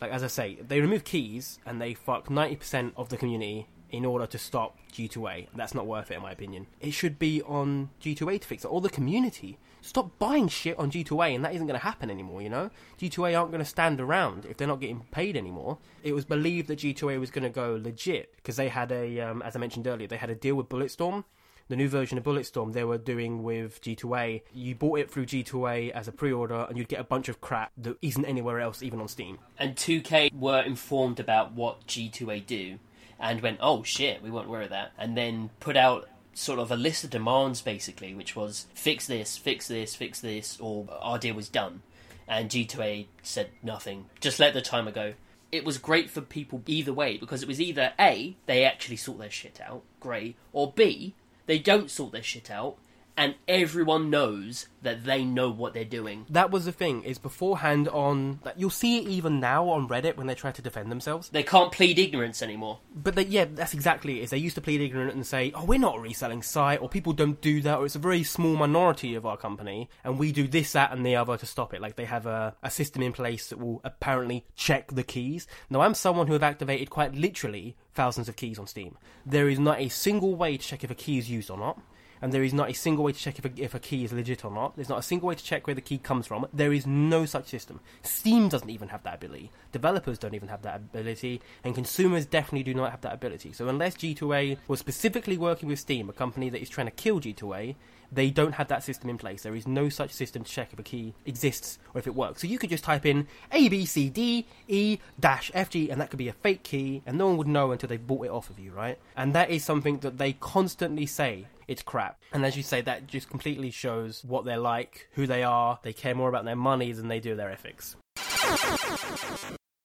[0.00, 3.68] Like as I say, they remove keys and they fuck ninety percent of the community
[3.90, 5.48] in order to stop G2A.
[5.54, 6.66] That's not worth it, in my opinion.
[6.80, 9.58] It should be on G2A to fix it, or the community.
[9.84, 12.70] Stop buying shit on G2A, and that isn't going to happen anymore, you know?
[12.98, 15.76] G2A aren't going to stand around if they're not getting paid anymore.
[16.02, 19.42] It was believed that G2A was going to go legit, because they had a, um,
[19.42, 21.24] as I mentioned earlier, they had a deal with Bulletstorm.
[21.68, 25.90] The new version of Bulletstorm they were doing with G2A, you bought it through G2A
[25.90, 28.82] as a pre order, and you'd get a bunch of crap that isn't anywhere else,
[28.82, 29.38] even on Steam.
[29.58, 32.78] and 2K were informed about what G2A do
[33.20, 36.76] and went, oh shit, we aware of that, and then put out sort of a
[36.76, 41.34] list of demands basically, which was fix this, fix this, fix this, or our deal
[41.34, 41.82] was done.
[42.26, 45.14] And G2A said nothing, just let the timer go.
[45.52, 49.18] It was great for people either way because it was either A, they actually sort
[49.18, 51.14] their shit out, great, or B,
[51.46, 52.76] they don't sort their shit out
[53.16, 56.26] and everyone knows that they know what they're doing.
[56.30, 58.40] That was the thing, is beforehand on.
[58.44, 61.28] Like, you'll see it even now on Reddit when they try to defend themselves.
[61.28, 62.80] They can't plead ignorance anymore.
[62.94, 64.24] But they, yeah, that's exactly it.
[64.24, 66.88] Is they used to plead ignorant and say, "Oh, we're not a reselling site," or
[66.88, 70.32] "People don't do that," or "It's a very small minority of our company, and we
[70.32, 73.02] do this, that, and the other to stop it." Like they have a, a system
[73.02, 75.46] in place that will apparently check the keys.
[75.70, 78.98] Now, I'm someone who have activated quite literally thousands of keys on Steam.
[79.24, 81.80] There is not a single way to check if a key is used or not.
[82.22, 84.12] And there is not a single way to check if a, if a key is
[84.12, 84.76] legit or not.
[84.76, 86.46] There's not a single way to check where the key comes from.
[86.52, 87.80] There is no such system.
[88.02, 89.50] Steam doesn't even have that ability.
[89.72, 91.40] Developers don't even have that ability.
[91.64, 93.52] And consumers definitely do not have that ability.
[93.52, 97.20] So unless G2A was specifically working with Steam, a company that is trying to kill
[97.20, 97.74] G2A,
[98.12, 99.42] they don't have that system in place.
[99.42, 102.42] There is no such system to check if a key exists or if it works.
[102.42, 106.00] So you could just type in A B C D E dash F G and
[106.00, 108.30] that could be a fake key and no one would know until they bought it
[108.30, 108.98] off of you, right?
[109.16, 112.20] And that is something that they constantly say it's crap.
[112.32, 115.78] And as you say, that just completely shows what they're like, who they are.
[115.82, 117.96] They care more about their money than they do their ethics.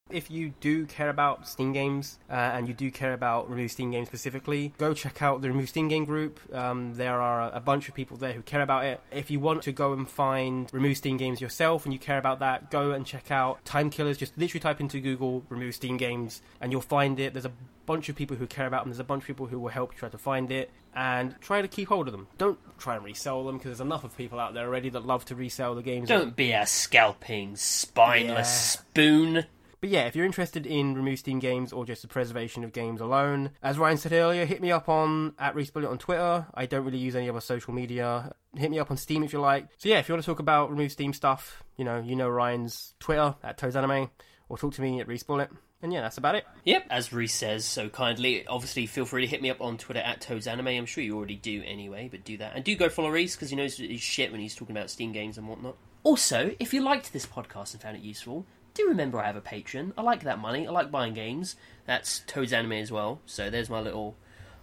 [0.09, 3.91] If you do care about Steam games uh, and you do care about Remove Steam
[3.91, 6.39] games specifically, go check out the Remove Steam game group.
[6.53, 9.01] Um, there are a bunch of people there who care about it.
[9.11, 12.39] If you want to go and find Remove Steam games yourself and you care about
[12.39, 14.17] that, go and check out Time Killers.
[14.17, 17.33] Just literally type into Google Remove Steam games and you'll find it.
[17.33, 17.51] There's a
[17.85, 18.89] bunch of people who care about them.
[18.91, 21.61] There's a bunch of people who will help you try to find it and try
[21.61, 22.27] to keep hold of them.
[22.39, 25.25] Don't try and resell them because there's enough of people out there already that love
[25.25, 26.09] to resell the games.
[26.09, 28.81] Don't be a scalping, spineless Yeah.
[28.81, 29.45] spoon.
[29.81, 32.99] But yeah, if you're interested in remove Steam games or just the preservation of games
[32.99, 36.47] alone, as Ryan said earlier, hit me up on at ReseBullet on Twitter.
[36.53, 38.33] I don't really use any other social media.
[38.55, 39.67] Hit me up on Steam if you like.
[39.77, 42.29] So yeah, if you want to talk about remove Steam stuff, you know, you know
[42.29, 44.09] Ryan's Twitter at ToesAnime,
[44.49, 45.49] or talk to me at ReseBullet.
[45.81, 46.45] And yeah, that's about it.
[46.65, 50.01] Yep, as Reese says so kindly, obviously feel free to hit me up on Twitter
[50.01, 50.77] at ToesAnime.
[50.77, 52.53] I'm sure you already do anyway, but do that.
[52.55, 55.13] And do go follow Reese because he knows his shit when he's talking about Steam
[55.13, 55.77] games and whatnot.
[56.03, 58.45] Also, if you liked this podcast and found it useful,
[58.79, 59.93] do remember I have a Patreon.
[59.97, 60.67] I like that money.
[60.67, 61.55] I like buying games.
[61.85, 63.21] That's Toad's Anime as well.
[63.25, 64.15] So there's my little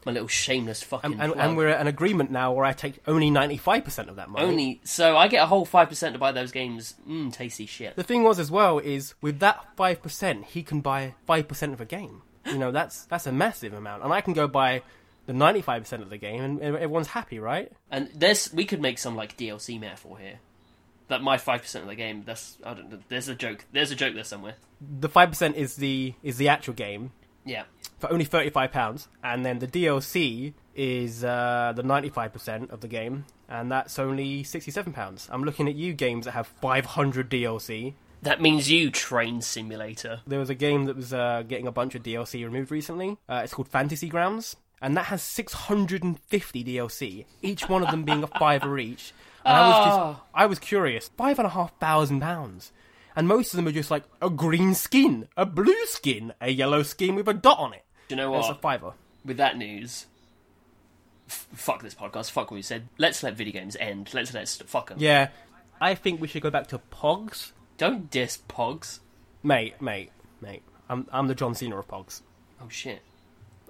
[0.05, 3.01] my little shameless fucking And, and, and we're at an agreement now where I take
[3.09, 4.47] only 95% of that money.
[4.47, 6.95] only so I get a whole five percent to buy those games.
[7.09, 7.97] Mmm, tasty shit.
[7.97, 11.85] The thing was as well is with that 5%, he can buy 5% of a
[11.85, 12.23] game.
[12.47, 14.05] You know, that's that's a massive amount.
[14.05, 14.83] And I can go buy
[15.27, 17.73] the 95% of the game and everyone's happy, right?
[17.91, 20.39] And this we could make some like DLC metaphor here.
[21.09, 22.23] That my five percent of the game.
[22.27, 22.91] That's I don't.
[22.91, 23.65] know, There's a joke.
[23.73, 24.57] There's a joke there somewhere.
[24.81, 27.13] the five percent is the is the actual game,
[27.45, 27.63] Yeah.
[27.99, 33.71] for only £35, and then the DLC is uh, the 95% of the game, and
[33.73, 35.29] that's only £67.
[35.31, 37.95] I'm looking at you games that have 500 DLC.
[38.23, 40.21] That means you, Train Simulator.
[40.27, 43.17] There was a game that was uh, getting a bunch of DLC removed recently.
[43.29, 48.23] Uh, it's called Fantasy Grounds, and that has 650 DLC, each one of them being
[48.23, 49.13] a fiver each.
[49.47, 50.23] And I was just, ah.
[50.35, 52.73] I was curious, five and a half thousand pounds,
[53.15, 56.83] and most of them are just like a green skin, a blue skin, a yellow
[56.83, 57.85] skin with a dot on it.
[58.09, 58.41] Do you know what?
[58.41, 58.61] It's a what?
[58.63, 58.93] fiver.
[59.25, 60.07] With that news,
[61.29, 62.31] f- fuck this podcast.
[62.31, 62.89] Fuck what we said.
[62.99, 64.13] Let's let video games end.
[64.13, 64.99] Let's let st- fuck them.
[65.01, 65.29] Yeah,
[65.81, 69.01] I think we should go back to Pogs, Don't diss Pogs.
[69.43, 70.63] mate, mate, mate.
[70.89, 72.23] I'm I'm the John Cena of Pogs.
[72.61, 73.01] Oh shit.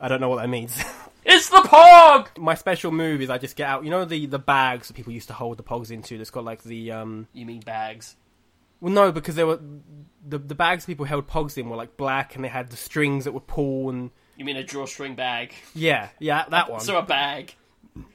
[0.00, 0.82] I don't know what that means.
[1.36, 2.36] It's the Pog.
[2.38, 3.84] My special move is I just get out.
[3.84, 6.16] You know the the bags that people used to hold the Pogs into.
[6.18, 7.28] That's got like the um.
[7.32, 8.16] You mean bags?
[8.80, 9.60] Well, no, because there were
[10.26, 13.24] the the bags people held Pogs in were like black, and they had the strings
[13.24, 15.54] that would pull and You mean a drawstring bag?
[15.74, 16.80] yeah, yeah, that one.
[16.80, 17.54] So a bag.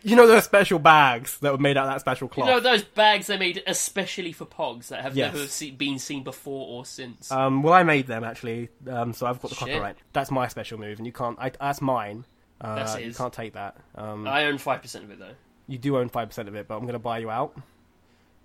[0.03, 2.47] you know those special bags that were made out of that special You cloth.
[2.47, 5.33] know those bags they made especially for Pogs that have Yes.
[5.33, 7.31] never se- been seen before or since.
[7.31, 9.67] Um, well, I made them actually, um, so I've got the Shit.
[9.69, 9.97] copyright.
[10.13, 11.37] That's my special move, and you can't.
[11.39, 12.25] I, that's mine.
[12.61, 13.75] Uh, That's you can't take that.
[13.95, 15.33] Um, I own five percent of it though.
[15.67, 17.57] you do own five percent of it, but I'm going to buy you out.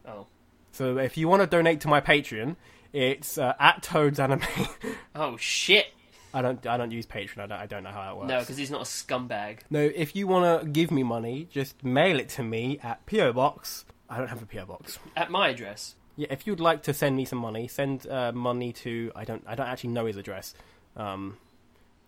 [0.08, 0.26] Oh.
[0.72, 2.56] So if you want to donate to my Patreon,
[2.92, 4.40] it's uh, at Toads Anime.
[5.14, 5.86] Oh shit.
[6.34, 6.66] I don't.
[6.66, 7.38] I don't use Patreon.
[7.38, 7.58] I don't.
[7.58, 8.28] I don't know how it works.
[8.28, 9.60] No, because he's not a scumbag.
[9.70, 13.32] No, if you want to give me money, just mail it to me at PO
[13.32, 13.86] Box.
[14.10, 14.98] I don't have a PO Box.
[15.16, 15.94] At my address.
[16.16, 19.10] Yeah, if you'd like to send me some money, send uh, money to.
[19.16, 19.42] I don't.
[19.46, 20.52] I don't actually know his address.
[20.94, 21.38] Um,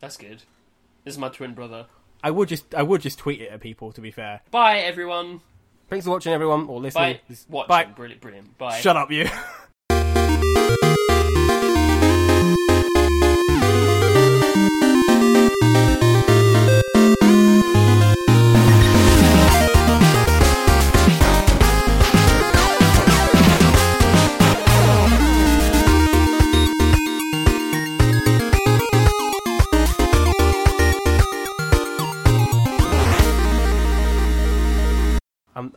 [0.01, 0.43] That's good.
[1.05, 1.87] This is my twin brother.
[2.23, 2.75] I would just.
[2.75, 3.93] I would just tweet it at people.
[3.93, 4.41] To be fair.
[4.51, 5.41] Bye everyone.
[5.89, 7.15] Thanks for watching, everyone, or listening.
[7.15, 7.21] Bye.
[7.29, 7.69] This- Watching.
[7.69, 7.85] Bye.
[7.85, 8.21] Brilliant.
[8.21, 8.59] Brilliant.
[8.59, 8.79] Bye.
[8.81, 9.27] Shut up, you.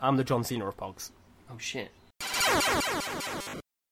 [0.02, 1.12] I'm the John Cena of Pogs.
[1.52, 1.92] Oh shit.